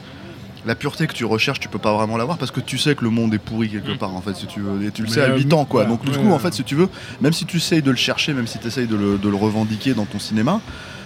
la 0.66 0.76
pureté 0.76 1.08
que 1.08 1.14
tu 1.14 1.24
recherches, 1.26 1.60
tu 1.60 1.70
peux 1.70 1.80
pas 1.80 1.94
vraiment 1.94 2.18
l'avoir 2.18 2.38
parce 2.38 2.52
que 2.52 2.60
tu 2.60 2.78
sais 2.78 2.96
que 2.96 3.04
le 3.04 3.10
monde 3.10 3.34
est 3.34 3.38
pourri 3.40 3.70
quelque 3.70 3.92
Mm. 3.94 3.98
part 3.98 4.14
en 4.16 4.22
fait 4.22 4.36
si 4.36 4.48
tu 4.48 4.60
veux 4.60 4.86
et 4.86 4.92
tu 4.92 5.04
le 5.04 5.08
Mais, 5.08 5.14
sais 5.14 5.22
à 5.22 5.26
euh, 5.30 5.38
8 5.38 5.54
ans 5.54 5.66
quoi. 5.66 5.86
Donc 5.86 6.04
du 6.04 6.18
coup 6.18 6.32
en 6.32 6.40
fait 6.40 6.54
si 6.54 6.64
tu 6.64 6.76
veux, 6.76 6.90
même 7.22 7.34
si 7.34 7.46
tu 7.46 7.58
essayes 7.58 7.82
de 7.82 7.92
le 7.92 7.98
chercher, 7.98 8.34
même 8.34 8.48
si 8.48 8.58
tu 8.60 8.68
essayes 8.68 8.88
de 8.88 8.96
le, 8.96 9.18
de 9.18 9.30
le 9.30 9.36
revendiquer 9.36 9.94
dans 9.94 10.06
ton 10.06 10.20
cinéma, 10.20 10.60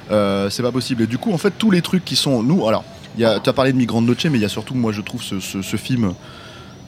euh, 0.09 0.49
c'est 0.49 0.63
pas 0.63 0.71
possible. 0.71 1.03
Et 1.03 1.07
du 1.07 1.17
coup 1.17 1.31
en 1.33 1.37
fait 1.37 1.53
tous 1.57 1.69
les 1.71 1.81
trucs 1.81 2.05
qui 2.05 2.15
sont 2.15 2.41
nous 2.43 2.67
alors 2.67 2.83
tu 3.17 3.23
as 3.25 3.53
parlé 3.53 3.73
de 3.73 3.77
Migrant 3.77 4.01
Noche 4.01 4.25
mais 4.25 4.37
il 4.37 4.41
y 4.41 4.45
a 4.45 4.49
surtout 4.49 4.73
moi 4.73 4.91
je 4.93 5.01
trouve 5.01 5.21
ce, 5.21 5.39
ce- 5.39 5.61
ce 5.61 5.75
film 5.77 6.13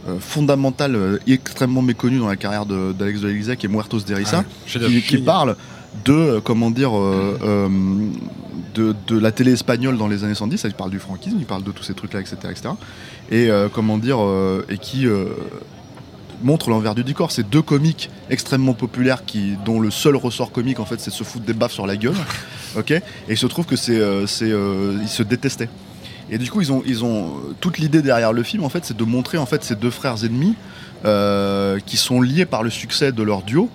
euh, 0.08 0.18
fondamental, 0.20 0.96
euh, 0.96 1.18
extrêmement 1.28 1.82
méconnu 1.82 2.20
dans 2.20 2.28
la 2.28 2.36
carrière 2.36 2.66
de- 2.66 2.92
d'Alex 2.94 3.22
de 3.22 3.28
l'Elysée 3.28 3.56
qui 3.58 3.68
est 3.68 3.70
Muertos 3.70 4.00
de 4.02 4.14
Risa 4.14 4.40
Ouais, 4.40 4.44
chef-d'œuvre. 4.66 4.94
qui, 4.94 5.02
qui 5.02 5.18
parle 5.20 5.56
de 6.06 6.14
euh, 6.14 6.42
comment 6.42 6.72
dire 6.72 6.98
euh, 6.98 7.38
euh, 7.44 7.70
de, 8.74 8.96
de 9.08 9.18
la 9.18 9.32
télé 9.32 9.54
espagnole 9.54 9.98
dans 9.98 10.08
les 10.08 10.24
années 10.24 10.36
110 10.36 10.64
il 10.66 10.74
parle 10.74 10.92
du 10.92 11.00
franquisme 11.00 11.38
il 11.40 11.46
parle 11.46 11.64
de 11.64 11.72
tous 11.72 11.84
ces 11.84 11.94
trucs 11.94 12.14
là 12.14 12.22
etc 12.22 12.38
etc 12.50 12.70
et 13.32 13.50
comment 13.74 13.98
dire 13.98 14.18
et 14.70 14.78
qui 14.78 15.08
montre 16.44 16.70
l'envers 16.70 16.94
du 16.94 17.04
décor. 17.04 17.32
C'est 17.32 17.50
deux 17.50 17.62
comiques 17.62 18.10
extrêmement 18.30 18.74
populaires 18.74 19.24
qui 19.26 19.56
dont 19.64 19.80
le 19.80 19.92
seul 19.92 20.16
ressort 20.18 20.52
comique 20.52 20.80
en 20.80 20.86
fait 20.86 21.00
c'est 21.00 21.10
de 21.10 21.16
se 21.16 21.24
foutre 21.24 21.46
des 21.46 21.54
baffes 21.54 21.72
sur 21.72 21.88
la 21.88 21.96
gueule 21.96 22.16
ok. 22.78 22.92
Et 22.92 23.04
il 23.30 23.38
se 23.38 23.48
trouve 23.48 23.66
que 23.66 23.76
c'est 23.76 24.02
c'est 24.28 24.50
ils 24.50 25.08
se 25.08 25.24
détestaient. 25.24 25.70
Et 26.30 26.38
du 26.38 26.52
coup 26.52 26.62
ils 26.62 26.72
ont 26.72 26.84
ils 26.86 27.06
ont 27.06 27.34
toute 27.62 27.78
l'idée 27.78 28.02
derrière 28.02 28.34
le 28.34 28.44
film 28.44 28.64
en 28.64 28.70
fait 28.70 28.84
c'est 28.84 28.98
de 28.98 29.04
montrer 29.04 29.38
en 29.38 29.46
fait 29.46 29.64
ces 29.64 29.76
deux 29.76 29.92
frères 29.92 30.24
ennemis 30.26 30.56
qui 31.86 31.98
sont 31.98 32.22
liés 32.22 32.46
par 32.46 32.62
le 32.62 32.70
succès 32.70 33.12
de 33.12 33.24
leur 33.24 33.44
duo 33.44 33.70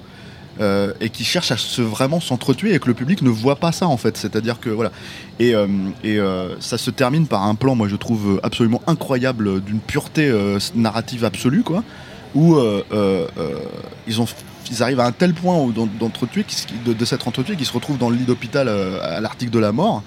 euh, 0.61 0.93
et 1.01 1.09
qui 1.09 1.25
cherchent 1.25 1.53
à 1.53 1.57
se 1.57 1.83
vraiment 1.83 2.21
s'entretuer 2.21 2.75
et 2.75 2.79
que 2.81 2.89
le 2.89 2.95
public 2.95 3.23
ne 3.23 3.31
voit 3.31 3.57
pas 3.57 3.71
ça 3.71 3.87
en 3.87 3.97
fait. 3.97 4.17
C'est-à-dire 4.17 4.59
que 4.59 4.71
voilà. 4.71 4.91
Et, 5.39 5.55
euh, 5.55 5.69
euh, 6.05 6.57
ça 6.59 6.79
se 6.79 6.91
termine 6.91 7.27
par 7.27 7.45
un 7.45 7.55
plan, 7.55 7.75
moi 7.75 7.87
je 7.87 7.97
trouve 7.97 8.41
absolument 8.43 8.83
incroyable, 8.87 9.61
d'une 9.63 9.79
pureté 9.79 10.33
narrative 10.75 11.25
absolue 11.25 11.63
quoi, 11.63 11.85
où 12.35 12.59
ils 14.07 14.21
ont 14.21 14.27
ils 14.71 14.83
arrivent 14.83 15.01
à 15.01 15.07
un 15.07 15.13
tel 15.13 15.33
point 15.33 15.67
d'entretuer, 15.99 16.45
de, 16.85 16.93
de 16.93 17.05
s'être 17.07 17.27
entretués, 17.27 17.57
qu'ils 17.57 17.65
se 17.65 17.73
retrouvent 17.73 17.97
dans 17.97 18.11
le 18.11 18.17
lit 18.17 18.25
d'hôpital 18.25 18.69
à 18.69 19.21
l'article 19.21 19.51
de 19.51 19.59
la 19.59 19.73
mort. 19.73 20.03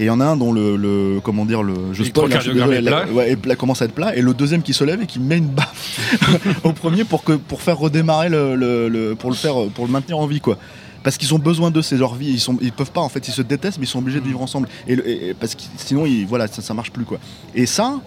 Et 0.00 0.04
il 0.04 0.06
y 0.06 0.10
en 0.10 0.18
a 0.20 0.24
un 0.24 0.36
dont 0.36 0.52
le, 0.52 0.76
le- 0.76 1.20
comment 1.22 1.44
dire 1.44 1.62
le 1.62 1.74
je 1.92 2.02
spoil, 2.08 2.32
hein, 2.32 2.40
je 2.40 2.50
désolé, 2.52 2.80
la- 2.80 3.06
ouais, 3.12 3.36
plat- 3.36 3.54
commence 3.54 3.82
à 3.82 3.84
être 3.84 3.92
plat. 3.94 4.16
Et 4.16 4.22
le 4.22 4.34
deuxième 4.34 4.62
qui 4.62 4.72
se 4.72 4.82
lève 4.82 5.00
et 5.02 5.06
qui 5.06 5.20
met 5.20 5.38
une 5.38 5.46
baffe 5.48 6.58
au 6.64 6.72
premier 6.72 7.04
pour 7.04 7.22
que 7.22 7.34
pour 7.34 7.60
faire 7.62 7.78
redémarrer 7.78 8.28
le, 8.30 8.56
le- 8.56 8.88
le- 8.88 9.14
pour 9.14 9.30
le 9.30 9.36
faire 9.36 9.54
pour 9.74 9.84
le 9.86 9.92
maintenir 9.92 10.18
en 10.18 10.26
vie 10.26 10.40
quoi. 10.40 10.56
Parce 11.02 11.16
qu'ils 11.16 11.32
ont 11.34 11.38
besoin 11.38 11.70
de 11.70 11.80
c'est 11.82 11.96
leur 11.96 12.14
vie 12.14 12.30
ils 12.30 12.40
sont 12.40 12.56
ils 12.60 12.72
peuvent 12.72 12.90
pas 12.92 13.00
en 13.02 13.08
fait. 13.10 13.28
Ils 13.28 13.32
se 13.32 13.42
détestent 13.42 13.78
mais 13.78 13.84
ils 13.84 13.88
sont 13.88 13.98
obligés 14.00 14.20
de 14.20 14.26
vivre 14.26 14.40
ensemble. 14.42 14.68
Et, 14.88 15.34
parce 15.38 15.54
que 15.54 15.62
sinon 15.76 16.06
ils, 16.06 16.26
voilà 16.26 16.46
ça, 16.48 16.62
ça 16.62 16.74
marche 16.74 16.90
plus 16.90 17.04
quoi. 17.04 17.18
Et 17.54 17.66
ça 17.66 18.00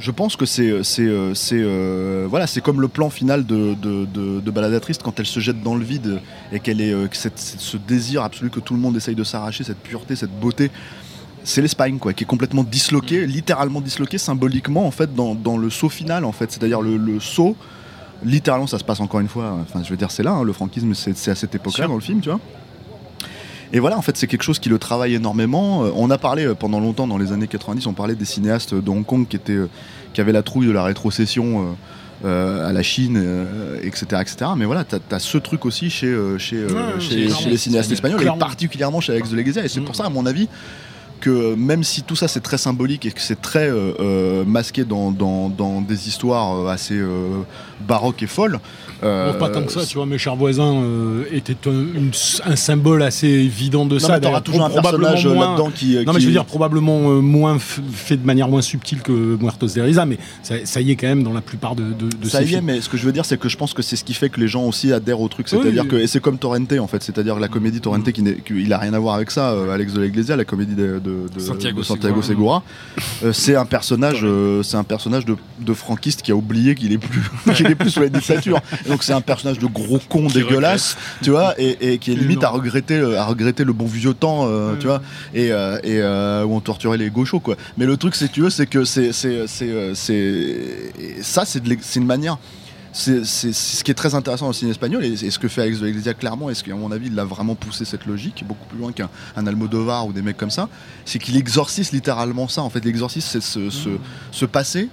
je 0.00 0.10
pense 0.10 0.34
que 0.34 0.44
c'est 0.44 0.82
c'est 0.82 1.02
euh, 1.06 1.34
c'est 1.34 1.62
voilà 2.28 2.48
c'est 2.48 2.60
comme 2.60 2.80
le 2.80 2.88
plan 2.88 3.10
final 3.10 3.46
de, 3.46 3.74
de, 3.80 4.04
de, 4.06 4.40
de 4.40 4.50
Baladatrice 4.50 4.98
quand 4.98 5.20
elle 5.20 5.26
se 5.26 5.38
jette 5.38 5.62
dans 5.62 5.76
le 5.76 5.84
vide 5.84 6.20
et 6.52 6.58
qu'elle 6.58 6.80
est 6.80 6.92
euh, 6.92 7.06
que 7.06 7.16
cette- 7.16 7.38
ce 7.38 7.76
désir 7.76 8.24
absolu 8.24 8.50
que 8.50 8.58
tout 8.58 8.74
le 8.74 8.80
monde 8.80 8.96
essaye 8.96 9.14
de 9.14 9.22
s'arracher 9.22 9.62
cette 9.62 9.78
pureté 9.78 10.16
cette 10.16 10.36
beauté 10.40 10.72
c'est 11.44 11.62
l'Espagne 11.62 11.98
quoi 11.98 12.12
qui 12.12 12.24
est 12.24 12.26
complètement 12.26 12.64
disloquée 12.64 13.26
littéralement 13.26 13.80
disloquée 13.80 14.18
symboliquement 14.18 14.86
en 14.86 14.90
fait 14.90 15.14
dans, 15.14 15.34
dans 15.34 15.56
le 15.56 15.70
saut 15.70 15.88
final 15.90 16.24
en 16.24 16.32
fait 16.32 16.50
c'est-à-dire 16.50 16.80
le, 16.80 16.96
le 16.96 17.20
saut 17.20 17.56
littéralement 18.24 18.66
ça 18.66 18.78
se 18.78 18.84
passe 18.84 19.00
encore 19.00 19.20
une 19.20 19.28
fois 19.28 19.58
enfin 19.62 19.82
je 19.84 19.90
veux 19.90 19.96
dire 19.96 20.10
c'est 20.10 20.22
là 20.22 20.32
hein, 20.32 20.42
le 20.42 20.52
franquisme 20.52 20.94
c'est 20.94 21.30
à 21.30 21.34
cette 21.34 21.54
époque 21.54 21.78
là 21.78 21.84
Sûr. 21.84 21.88
dans 21.88 21.94
le 21.94 22.00
film 22.00 22.20
tu 22.20 22.30
vois 22.30 22.40
et 23.72 23.80
voilà, 23.80 23.98
en 23.98 24.02
fait, 24.02 24.16
c'est 24.16 24.28
quelque 24.28 24.44
chose 24.44 24.60
qui 24.60 24.68
le 24.68 24.78
travaille 24.78 25.14
énormément. 25.14 25.84
Euh, 25.84 25.90
on 25.96 26.08
a 26.10 26.16
parlé 26.16 26.46
euh, 26.46 26.54
pendant 26.54 26.78
longtemps, 26.78 27.08
dans 27.08 27.18
les 27.18 27.32
années 27.32 27.48
90, 27.48 27.88
on 27.88 27.92
parlait 27.92 28.14
des 28.14 28.24
cinéastes 28.24 28.72
de 28.72 28.88
Hong 28.88 29.04
Kong 29.04 29.26
qui, 29.26 29.34
étaient, 29.34 29.52
euh, 29.52 29.68
qui 30.12 30.20
avaient 30.20 30.30
la 30.30 30.44
trouille 30.44 30.68
de 30.68 30.70
la 30.72 30.84
rétrocession 30.84 31.76
à 32.22 32.72
la 32.72 32.82
Chine, 32.84 33.20
etc., 33.82 34.22
etc. 34.22 34.52
Mais 34.56 34.64
voilà, 34.64 34.84
t'as 34.84 34.98
as 35.10 35.18
ce 35.18 35.36
truc 35.38 35.66
aussi 35.66 35.90
chez, 35.90 36.16
chez, 36.38 36.64
Ouais, 36.64 37.00
chez, 37.00 37.28
les 37.50 37.56
cinéastes 37.56 37.90
espagnols, 37.92 38.22
et 38.22 38.38
particulièrement 38.38 39.00
chez 39.00 39.12
Alex 39.12 39.30
de 39.30 39.36
Leguizia. 39.36 39.64
Et 39.64 39.68
c'est 39.68 39.80
Mm. 39.80 39.84
pour 39.84 39.96
ça, 39.96 40.04
à 40.04 40.08
mon 40.08 40.24
avis, 40.24 40.48
que 41.24 41.30
euh, 41.30 41.56
même 41.56 41.82
si 41.84 42.02
tout 42.02 42.16
ça 42.16 42.28
c'est 42.28 42.40
très 42.40 42.58
symbolique 42.58 43.06
et 43.06 43.10
que 43.10 43.20
c'est 43.20 43.40
très 43.40 43.68
euh, 43.70 43.92
euh, 44.00 44.44
masqué 44.44 44.84
dans, 44.84 45.10
dans- 45.10 45.48
dans 45.48 45.80
des 45.80 46.06
histoires 46.08 46.68
assez 46.68 46.94
euh, 46.98 47.40
baroques 47.88 48.22
et 48.22 48.26
folles, 48.26 48.60
euh, 49.02 49.32
Bon, 49.32 49.38
pas 49.38 49.48
tant 49.48 49.62
que 49.62 49.72
ça, 49.72 49.84
tu 49.86 49.96
vois, 49.96 50.06
mes 50.06 50.18
chers 50.18 50.36
voisins 50.36 50.74
euh, 50.82 51.24
étaient 51.32 51.56
un, 51.66 51.70
une- 51.72 52.10
un 52.44 52.56
symbole 52.56 53.02
assez 53.02 53.26
évident 53.28 53.84
de 53.86 53.94
non, 53.94 54.00
ça. 54.00 54.12
mais 54.14 54.20
t'auras 54.20 54.40
toujours 54.40 54.64
un 54.64 54.70
personnage 54.70 55.26
moins- 55.26 55.48
là-dedans 55.50 55.70
qui, 55.74 55.96
Non, 56.06 56.12
mais 56.12 56.20
je 56.20 56.26
veux 56.26 56.32
dire 56.32 56.44
probablement 56.44 57.10
euh, 57.10 57.20
moins 57.20 57.56
f- 57.56 57.80
fait 57.92 58.16
de 58.16 58.26
manière 58.26 58.48
moins 58.48 58.62
subtile 58.62 59.00
que 59.02 59.12
Muertos 59.40 59.68
de 59.74 59.80
Risa, 59.80 60.04
mais 60.06 60.18
ça, 60.42 60.54
ça 60.64 60.80
y 60.80 60.90
est 60.90 60.96
quand 60.96 61.06
même 61.08 61.22
dans 61.22 61.32
la 61.32 61.40
plupart 61.40 61.74
de, 61.74 61.84
de, 61.84 62.08
de 62.22 62.28
ça 62.28 62.40
ces 62.40 62.52
y 62.52 62.54
est, 62.54 62.60
mais 62.60 62.80
ce 62.80 62.88
que 62.88 62.96
je 62.96 63.04
veux 63.06 63.12
dire, 63.12 63.24
c'est 63.24 63.38
que 63.38 63.48
je 63.48 63.56
pense 63.56 63.72
que 63.74 63.82
c'est 63.82 63.96
ce 63.96 64.04
qui 64.04 64.14
fait 64.14 64.28
que 64.28 64.40
les 64.40 64.48
gens 64.48 64.64
aussi 64.64 64.92
adhèrent 64.92 65.20
au 65.20 65.28
truc. 65.28 65.48
C'est-à-dire 65.48 65.82
Oui. 65.84 65.88
que, 65.88 65.96
et 65.96 66.06
c'est 66.06 66.20
comme 66.20 66.38
Torrente 66.38 66.72
en 66.78 66.86
fait, 66.86 67.02
c'est-à-dire 67.02 67.38
la 67.38 67.48
comédie 67.48 67.80
Torrente 67.80 68.10
qui 68.12 68.22
n'est, 68.22 68.36
qui- 68.36 68.54
il 68.62 68.72
a 68.72 68.78
rien 68.78 68.94
à 68.94 68.98
voir 68.98 69.14
avec 69.16 69.30
ça, 69.30 69.50
euh, 69.52 69.70
Alex 69.74 69.92
de 69.94 70.00
la 70.00 70.06
Iglesia, 70.06 70.36
la 70.36 70.44
comédie 70.44 70.74
de, 70.74 70.98
de- 70.98 71.13
de- 71.34 71.40
Santiago 71.40 71.80
de 71.80 71.84
Santiago 71.84 72.22
Segura. 72.22 72.62
Segura. 72.98 73.28
Euh, 73.28 73.32
c'est 73.32 73.56
un 73.56 73.64
personnage, 73.64 74.20
euh, 74.22 74.62
c'est 74.62 74.76
un 74.76 74.84
personnage 74.84 75.24
de, 75.24 75.36
de 75.60 75.74
franquiste 75.74 76.22
qui 76.22 76.32
a 76.32 76.36
oublié 76.36 76.74
qu'il 76.74 76.92
est 76.92 76.98
plus, 76.98 77.22
qu'il 77.54 77.66
est 77.66 77.74
plus 77.74 77.90
sous 77.90 78.00
la 78.00 78.08
dictature. 78.08 78.60
Donc 78.88 79.02
c'est 79.02 79.12
un 79.12 79.20
personnage 79.20 79.58
de 79.58 79.66
gros 79.66 80.00
con 80.08 80.26
dégueulasse, 80.26 80.96
tu 81.22 81.30
vois, 81.30 81.54
et, 81.58 81.92
et 81.94 81.98
qui 81.98 82.12
est 82.12 82.16
limite 82.16 82.44
à 82.44 82.48
regretter, 82.48 82.98
le- 82.98 83.16
à 83.18 83.24
regretter 83.24 83.64
le 83.64 83.72
bon 83.72 83.86
vieux 83.86 84.14
temps, 84.14 84.46
euh, 84.46 84.72
Ouais. 84.72 84.78
tu 84.78 84.86
vois, 84.86 85.02
et, 85.34 85.48
et 85.48 86.02
où 86.02 86.54
on 86.56 86.60
torturait 86.60 86.96
les 86.98 87.10
gauchos, 87.10 87.40
quoi. 87.40 87.56
Mais 87.78 87.86
le 87.86 87.96
truc, 87.96 88.14
c'est 88.14 88.28
que 88.28 88.32
tu 88.32 88.40
veux, 88.42 88.50
c'est 88.50 88.66
que 88.66 88.84
c'est, 88.84 89.12
c'est, 89.12 89.46
c'est, 89.46 89.94
c'est, 89.94 90.56
ça, 91.22 91.44
c'est 91.44 91.60
une 91.96 92.06
manière 92.06 92.38
c'est 92.94 93.24
ce 93.24 93.82
qui 93.82 93.90
est 93.90 93.94
très 93.94 94.14
intéressant 94.14 94.44
dans 94.44 94.50
le 94.50 94.54
cinéma 94.54 94.70
espagnol 94.70 95.04
et, 95.04 95.12
et 95.12 95.30
ce 95.30 95.38
que 95.38 95.48
fait 95.48 95.62
Alex 95.62 95.80
de 95.80 95.88
Iglesia 95.88 96.14
clairement 96.14 96.48
et 96.48 96.54
ce 96.54 96.62
qu'à 96.62 96.76
mon 96.76 96.92
avis 96.92 97.08
il 97.08 97.18
a 97.18 97.24
vraiment 97.24 97.56
poussé 97.56 97.84
cette 97.84 98.06
logique 98.06 98.44
beaucoup 98.46 98.66
plus 98.66 98.78
loin 98.78 98.92
qu'un 98.92 99.10
un 99.36 99.46
Almodovar 99.48 100.06
ou 100.06 100.12
des 100.12 100.22
mecs 100.22 100.36
comme 100.36 100.50
ça 100.50 100.68
c'est 101.04 101.18
qu'il 101.18 101.36
exorcise 101.36 101.90
littéralement 101.90 102.46
ça 102.46 102.62
en 102.62 102.70
fait. 102.70 102.84
L'exorcisme 102.84 103.28
c'est 103.32 103.42
ce, 103.42 103.68
ce, 103.68 103.90
ce 104.30 104.44
passé 104.44 104.88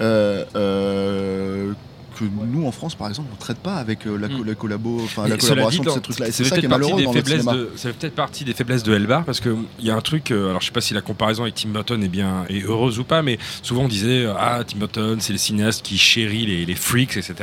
euh, 0.00 0.44
euh, 0.56 1.72
que 2.20 2.24
nous 2.46 2.66
en 2.66 2.72
France 2.72 2.94
par 2.94 3.08
exemple 3.08 3.28
on 3.32 3.36
traite 3.36 3.58
pas 3.58 3.74
avec 3.76 4.06
euh, 4.06 4.16
la, 4.16 4.28
co- 4.28 4.34
Mm. 4.38 4.46
la 4.46 4.54
collabo 4.54 5.00
la 5.28 5.36
collaboration 5.36 5.82
dit, 5.82 5.86
de 5.86 5.90
dans- 5.90 5.94
ces 5.94 6.00
trucs 6.00 6.18
là 6.18 6.28
et 6.28 6.30
ça 6.30 6.36
c'est 6.38 6.44
fait 6.44 6.50
ça 6.50 6.58
qui 6.60 6.66
est 6.66 6.68
peut-être 6.68 6.70
partie 6.70 6.82
malheureux 6.92 7.00
des 7.00 7.04
dans 7.06 7.12
le 7.12 7.18
faiblesses 7.18 7.40
cinéma 7.40 7.56
de- 7.56 7.70
ça 7.76 7.88
fait 7.88 7.94
peut-être 7.98 8.14
partie 8.14 8.44
des 8.44 8.52
faiblesses 8.54 8.82
de 8.82 8.94
Elbar 8.94 9.24
parce 9.24 9.40
qu'il 9.40 9.56
y 9.80 9.90
a 9.90 9.96
un 9.96 10.00
truc, 10.00 10.30
euh, 10.30 10.50
alors 10.50 10.60
je 10.60 10.66
sais 10.66 10.72
pas 10.72 10.80
si 10.80 10.94
la 10.94 11.00
comparaison 11.00 11.42
avec 11.42 11.54
Tim 11.54 11.70
Burton 11.70 12.02
est 12.04 12.08
bien 12.08 12.44
est 12.48 12.62
heureuse 12.62 12.98
ou 12.98 13.04
pas, 13.04 13.22
mais 13.22 13.38
souvent 13.62 13.82
on 13.84 13.88
disait 13.88 14.24
euh, 14.24 14.34
ah 14.38 14.62
Tim 14.66 14.78
Burton 14.78 15.18
c'est 15.20 15.32
le 15.32 15.38
cinéaste 15.38 15.84
qui 15.84 15.98
chérit 15.98 16.46
les, 16.46 16.64
les 16.66 16.74
freaks 16.74 17.16
etc. 17.16 17.34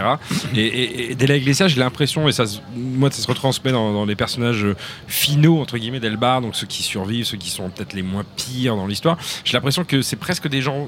et, 0.55 0.59
et, 0.61 1.11
et 1.11 1.15
De 1.15 1.25
la 1.25 1.35
Iglesia 1.37 1.67
j'ai 1.67 1.79
l'impression 1.79 2.27
et 2.27 2.31
ça 2.31 2.45
moi 2.75 3.09
ça 3.11 3.21
se 3.21 3.27
retransmet 3.27 3.71
dans, 3.71 3.91
dans 3.93 4.05
les 4.05 4.15
personnages 4.15 4.65
finaux 5.07 5.59
entre 5.59 5.77
guillemets 5.77 5.99
d'Elbar 5.99 6.41
donc 6.41 6.55
ceux 6.55 6.67
qui 6.67 6.83
survivent, 6.83 7.25
ceux 7.25 7.37
qui 7.37 7.49
sont 7.49 7.69
peut-être 7.69 7.93
les 7.93 8.03
moins 8.03 8.23
pires 8.35 8.75
dans 8.75 8.87
l'histoire. 8.87 9.17
J'ai 9.43 9.53
l'impression 9.53 9.83
que 9.83 10.01
c'est 10.01 10.15
presque 10.15 10.47
des 10.47 10.61
gens 10.61 10.87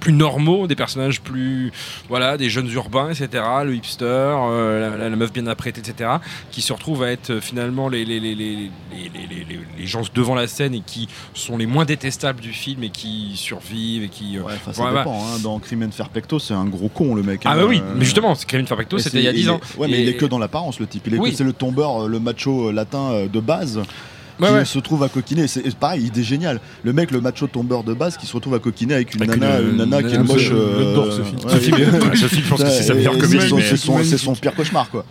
plus 0.00 0.12
normaux, 0.12 0.66
des 0.66 0.76
personnages 0.76 1.20
plus 1.20 1.72
voilà, 2.08 2.36
des 2.36 2.48
jeunes 2.48 2.70
urbains, 2.72 3.10
etc. 3.10 3.42
Le 3.64 3.74
hipster, 3.74 4.04
euh, 4.06 4.96
la, 4.98 5.08
la 5.08 5.16
meuf 5.16 5.32
bien 5.32 5.46
apprêtée, 5.46 5.80
etc. 5.80 6.10
Qui 6.50 6.62
se 6.62 6.72
retrouvent 6.72 7.02
à 7.02 7.10
être 7.10 7.30
euh, 7.30 7.40
finalement 7.40 7.88
les 7.88 8.04
les, 8.04 8.20
les, 8.20 8.34
les, 8.34 8.70
les, 8.92 9.10
les, 9.28 9.58
les 9.78 9.86
gens 9.86 10.02
devant 10.14 10.34
la 10.34 10.46
scène 10.46 10.74
et 10.74 10.80
qui 10.80 11.08
sont 11.34 11.56
les 11.56 11.66
moins 11.66 11.84
détestables 11.84 12.40
du 12.40 12.52
film 12.52 12.82
et 12.84 12.90
qui 12.90 13.32
survivent 13.36 14.04
et 14.04 14.08
qui. 14.08 14.38
euh, 14.38 14.42
Ouais, 14.42 14.54
ça 14.64 14.70
voilà. 14.72 15.00
dépend. 15.00 15.20
hein. 15.22 15.38
Dans 15.42 15.58
Crimen 15.58 15.90
Perfecto, 15.90 16.38
c'est 16.38 16.54
un 16.54 16.64
gros 16.66 16.88
con, 16.88 17.14
le 17.14 17.22
mec. 17.22 17.42
Ah 17.44 17.52
hein. 17.52 17.56
bah 17.56 17.64
oui, 17.66 17.80
Euh, 17.84 17.94
mais 17.96 18.04
justement, 18.04 18.34
c'est 18.34 18.46
Kevin 18.48 18.66
Perfecto, 18.66 18.98
et 18.98 19.02
c'était 19.02 19.18
il 19.18 19.24
y 19.24 19.28
a 19.28 19.32
10 19.32 19.46
est- 19.46 19.50
ans. 19.50 19.60
Ouais, 19.76 19.88
mais 19.88 19.98
Et- 19.98 20.02
il 20.02 20.08
est 20.08 20.14
que 20.16 20.26
dans 20.26 20.38
l'apparence, 20.38 20.78
le 20.80 20.86
type. 20.86 21.02
Il 21.06 21.14
est 21.14 21.18
Oui. 21.18 21.30
que- 21.32 21.36
c'est 21.36 21.44
le 21.44 21.52
tombeur, 21.52 22.04
euh, 22.04 22.08
le 22.08 22.20
macho 22.20 22.68
euh, 22.68 22.72
latin 22.72 23.10
euh, 23.12 23.28
de 23.28 23.40
base. 23.40 23.80
Ouais, 24.40 24.48
qui 24.48 24.54
ouais. 24.54 24.64
se 24.64 24.78
trouve 24.78 25.02
à 25.02 25.08
coquiner. 25.08 25.48
C'est 25.48 25.74
pareil, 25.76 26.10
il 26.14 26.18
est 26.20 26.22
génial. 26.24 26.60
Le 26.84 26.92
mec, 26.92 27.10
le 27.10 27.20
macho 27.20 27.46
tombeur 27.46 27.82
de 27.84 27.94
base, 27.94 28.16
qui 28.16 28.26
se 28.26 28.32
retrouve 28.32 28.54
à 28.54 28.58
coquiner 28.58 28.94
avec 28.94 29.14
une 29.14 29.22
Avec 29.22 29.40
nana, 29.40 29.60
une- 29.60 29.70
une 29.70 29.76
nana 29.76 30.02
qui 30.02 30.14
est 30.14 30.18
moche. 30.18 30.42
je- 30.42 30.54
euh, 30.54 30.78
j'adore 30.88 31.12
ce 31.12 31.22
film. 31.22 31.38
Ce 31.48 31.56
film, 32.28 32.44
je 32.44 32.48
pense 32.48 32.62
que 32.62 32.68
c'est 32.70 32.82
sa 32.82 32.94
meilleure 32.94 33.18
comédie. 33.18 33.64
C'est 34.04 34.16
son, 34.18 34.34
pire 34.34 34.54
cauchemar, 34.54 34.88
quoi. 34.90 35.04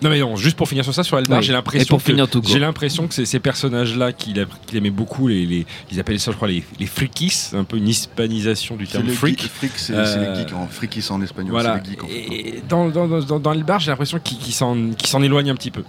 Non 0.00 0.10
mais 0.10 0.20
non, 0.20 0.36
juste 0.36 0.56
pour 0.56 0.68
finir 0.68 0.84
sur 0.84 0.94
ça, 0.94 1.02
sur 1.02 1.18
Elbar, 1.18 1.40
Oui. 1.40 1.44
j'ai 1.44 1.52
l'impression 1.52 1.96
pour 1.96 2.04
que 2.04 2.12
finir 2.12 2.28
tout 2.28 2.40
court. 2.40 2.48
j'ai 2.48 2.60
l'impression 2.60 3.08
que 3.08 3.14
c'est 3.14 3.24
ces 3.24 3.40
personnages-là 3.40 4.12
qu'il 4.12 4.38
aimait 4.72 4.90
beaucoup, 4.90 5.26
les, 5.26 5.44
les- 5.44 5.66
ils 5.90 5.98
appelaient 5.98 6.18
ça, 6.18 6.30
je 6.30 6.36
crois, 6.36 6.46
les, 6.46 6.62
les 6.78 6.86
freakies, 6.86 7.50
un 7.52 7.64
peu 7.64 7.78
une 7.78 7.88
hispanisation 7.88 8.76
du 8.76 8.86
terme 8.86 9.06
les 9.06 9.12
freak. 9.12 9.40
geeks. 9.42 9.50
Freak, 9.50 9.72
c'est 9.74 9.94
Euh, 9.94 10.04
c'est 10.06 10.20
les 10.20 10.36
geeks. 10.40 10.54
En 10.54 10.68
freakis 10.68 11.04
en 11.10 11.20
espagnol. 11.20 11.50
Voilà. 11.50 11.80
C'est 11.82 11.90
les 11.90 11.96
geeks, 11.96 12.04
en 12.04 12.06
fait. 12.06 12.14
Et 12.14 12.62
dans, 12.68 12.88
dans, 12.90 13.08
dans, 13.08 13.40
dans 13.40 13.78
j'ai 13.80 13.90
l'impression 13.90 14.20
qu'il 14.22 14.38
qu'il 14.38 14.54
s'en 14.54 14.76
qu'il 14.96 15.08
s'en 15.08 15.20
éloigne 15.20 15.50
un 15.50 15.56
petit 15.56 15.72
peu. 15.72 15.82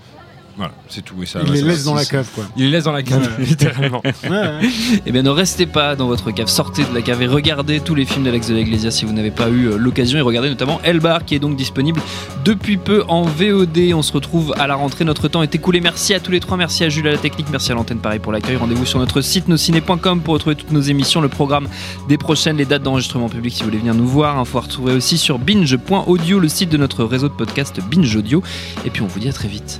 Voilà, 0.60 0.74
c'est 0.90 1.04
tout. 1.06 1.16
Et 1.24 1.26
ça, 1.26 1.40
Il 1.42 1.48
ouais, 1.50 1.56
les 1.56 1.62
ça- 1.62 1.68
laisse 1.68 1.84
dans 1.86 1.96
la 1.96 2.04
cave, 2.04 2.28
quoi. 2.36 2.44
Il 2.58 2.66
les 2.66 2.70
laisse 2.70 2.84
dans 2.84 2.92
la 2.92 3.02
cave, 3.02 3.28
littéralement. 3.40 4.02
Ouais, 4.04 4.30
ouais. 4.30 4.60
Eh 5.06 5.12
bien, 5.14 5.24
ne 5.24 5.30
restez 5.30 5.66
pas 5.66 5.96
dans 5.96 6.08
votre 6.08 6.32
cave, 6.32 6.48
sortez 6.48 6.84
de 6.84 6.94
la 6.94 7.02
cave 7.02 7.22
et 7.22 7.28
regardez 7.28 7.80
tous 7.80 7.96
les 7.96 8.04
films 8.06 8.26
d'Alex 8.26 8.50
de 8.50 8.56
la 8.56 8.60
Iglesia 8.60 8.92
si 8.92 9.06
vous 9.06 9.14
n'avez 9.14 9.32
pas 9.32 9.48
eu 9.48 9.68
euh, 9.70 9.78
l'occasion. 9.78 10.20
Et 10.20 10.22
regardez 10.22 10.50
notamment 10.50 10.82
Elbar 10.84 11.24
qui 11.24 11.34
est 11.36 11.40
donc 11.40 11.56
disponible 11.56 12.02
depuis 12.44 12.76
peu 12.76 13.06
en 13.08 13.22
VOD. 13.24 13.94
On 13.94 14.02
se 14.02 14.12
retrouve 14.12 14.54
à 14.60 14.68
la 14.68 14.76
rentrée. 14.76 15.06
Notre 15.06 15.30
temps 15.30 15.42
est 15.44 15.56
écoulé. 15.56 15.80
Merci 15.80 16.14
à 16.14 16.20
tous 16.20 16.32
les 16.32 16.42
trois. 16.42 16.58
Merci 16.58 16.84
à 16.84 16.90
Jules 16.90 17.08
à 17.08 17.12
la 17.12 17.18
technique. 17.18 17.48
Merci 17.52 17.72
à 17.72 17.76
l'antenne 17.76 18.00
pareil 18.00 18.20
pour 18.20 18.34
l'accueil. 18.34 18.58
Rendez-vous 18.58 18.86
sur 18.86 19.00
notre 19.00 19.22
site 19.22 19.48
nosciné.com 19.48 20.20
pour 20.22 20.34
retrouver 20.34 20.58
toutes 20.58 20.72
nos 20.74 20.82
émissions, 20.82 21.22
le 21.22 21.30
programme 21.30 21.70
des 22.10 22.18
prochaines, 22.18 22.58
les 22.58 22.66
dates 22.66 22.84
d'enregistrement 22.84 23.30
public 23.30 23.54
si 23.54 23.60
vous 23.62 23.68
voulez 23.70 23.78
venir 23.80 23.96
nous 23.96 24.08
voir. 24.08 24.38
Info 24.38 24.58
à 24.58 24.62
retrouver 24.62 24.92
aussi 24.94 25.18
sur 25.18 25.40
binge.audio, 25.40 26.40
le 26.40 26.50
site 26.50 26.70
de 26.70 26.78
notre 26.78 27.06
réseau 27.06 27.30
de 27.30 27.34
podcast 27.34 27.80
Binge 27.90 28.14
Audio. 28.16 28.44
Et 28.86 28.90
puis 28.90 29.02
on 29.02 29.08
vous 29.08 29.20
dit 29.20 29.30
à 29.30 29.34
très 29.34 29.48
vite. 29.48 29.80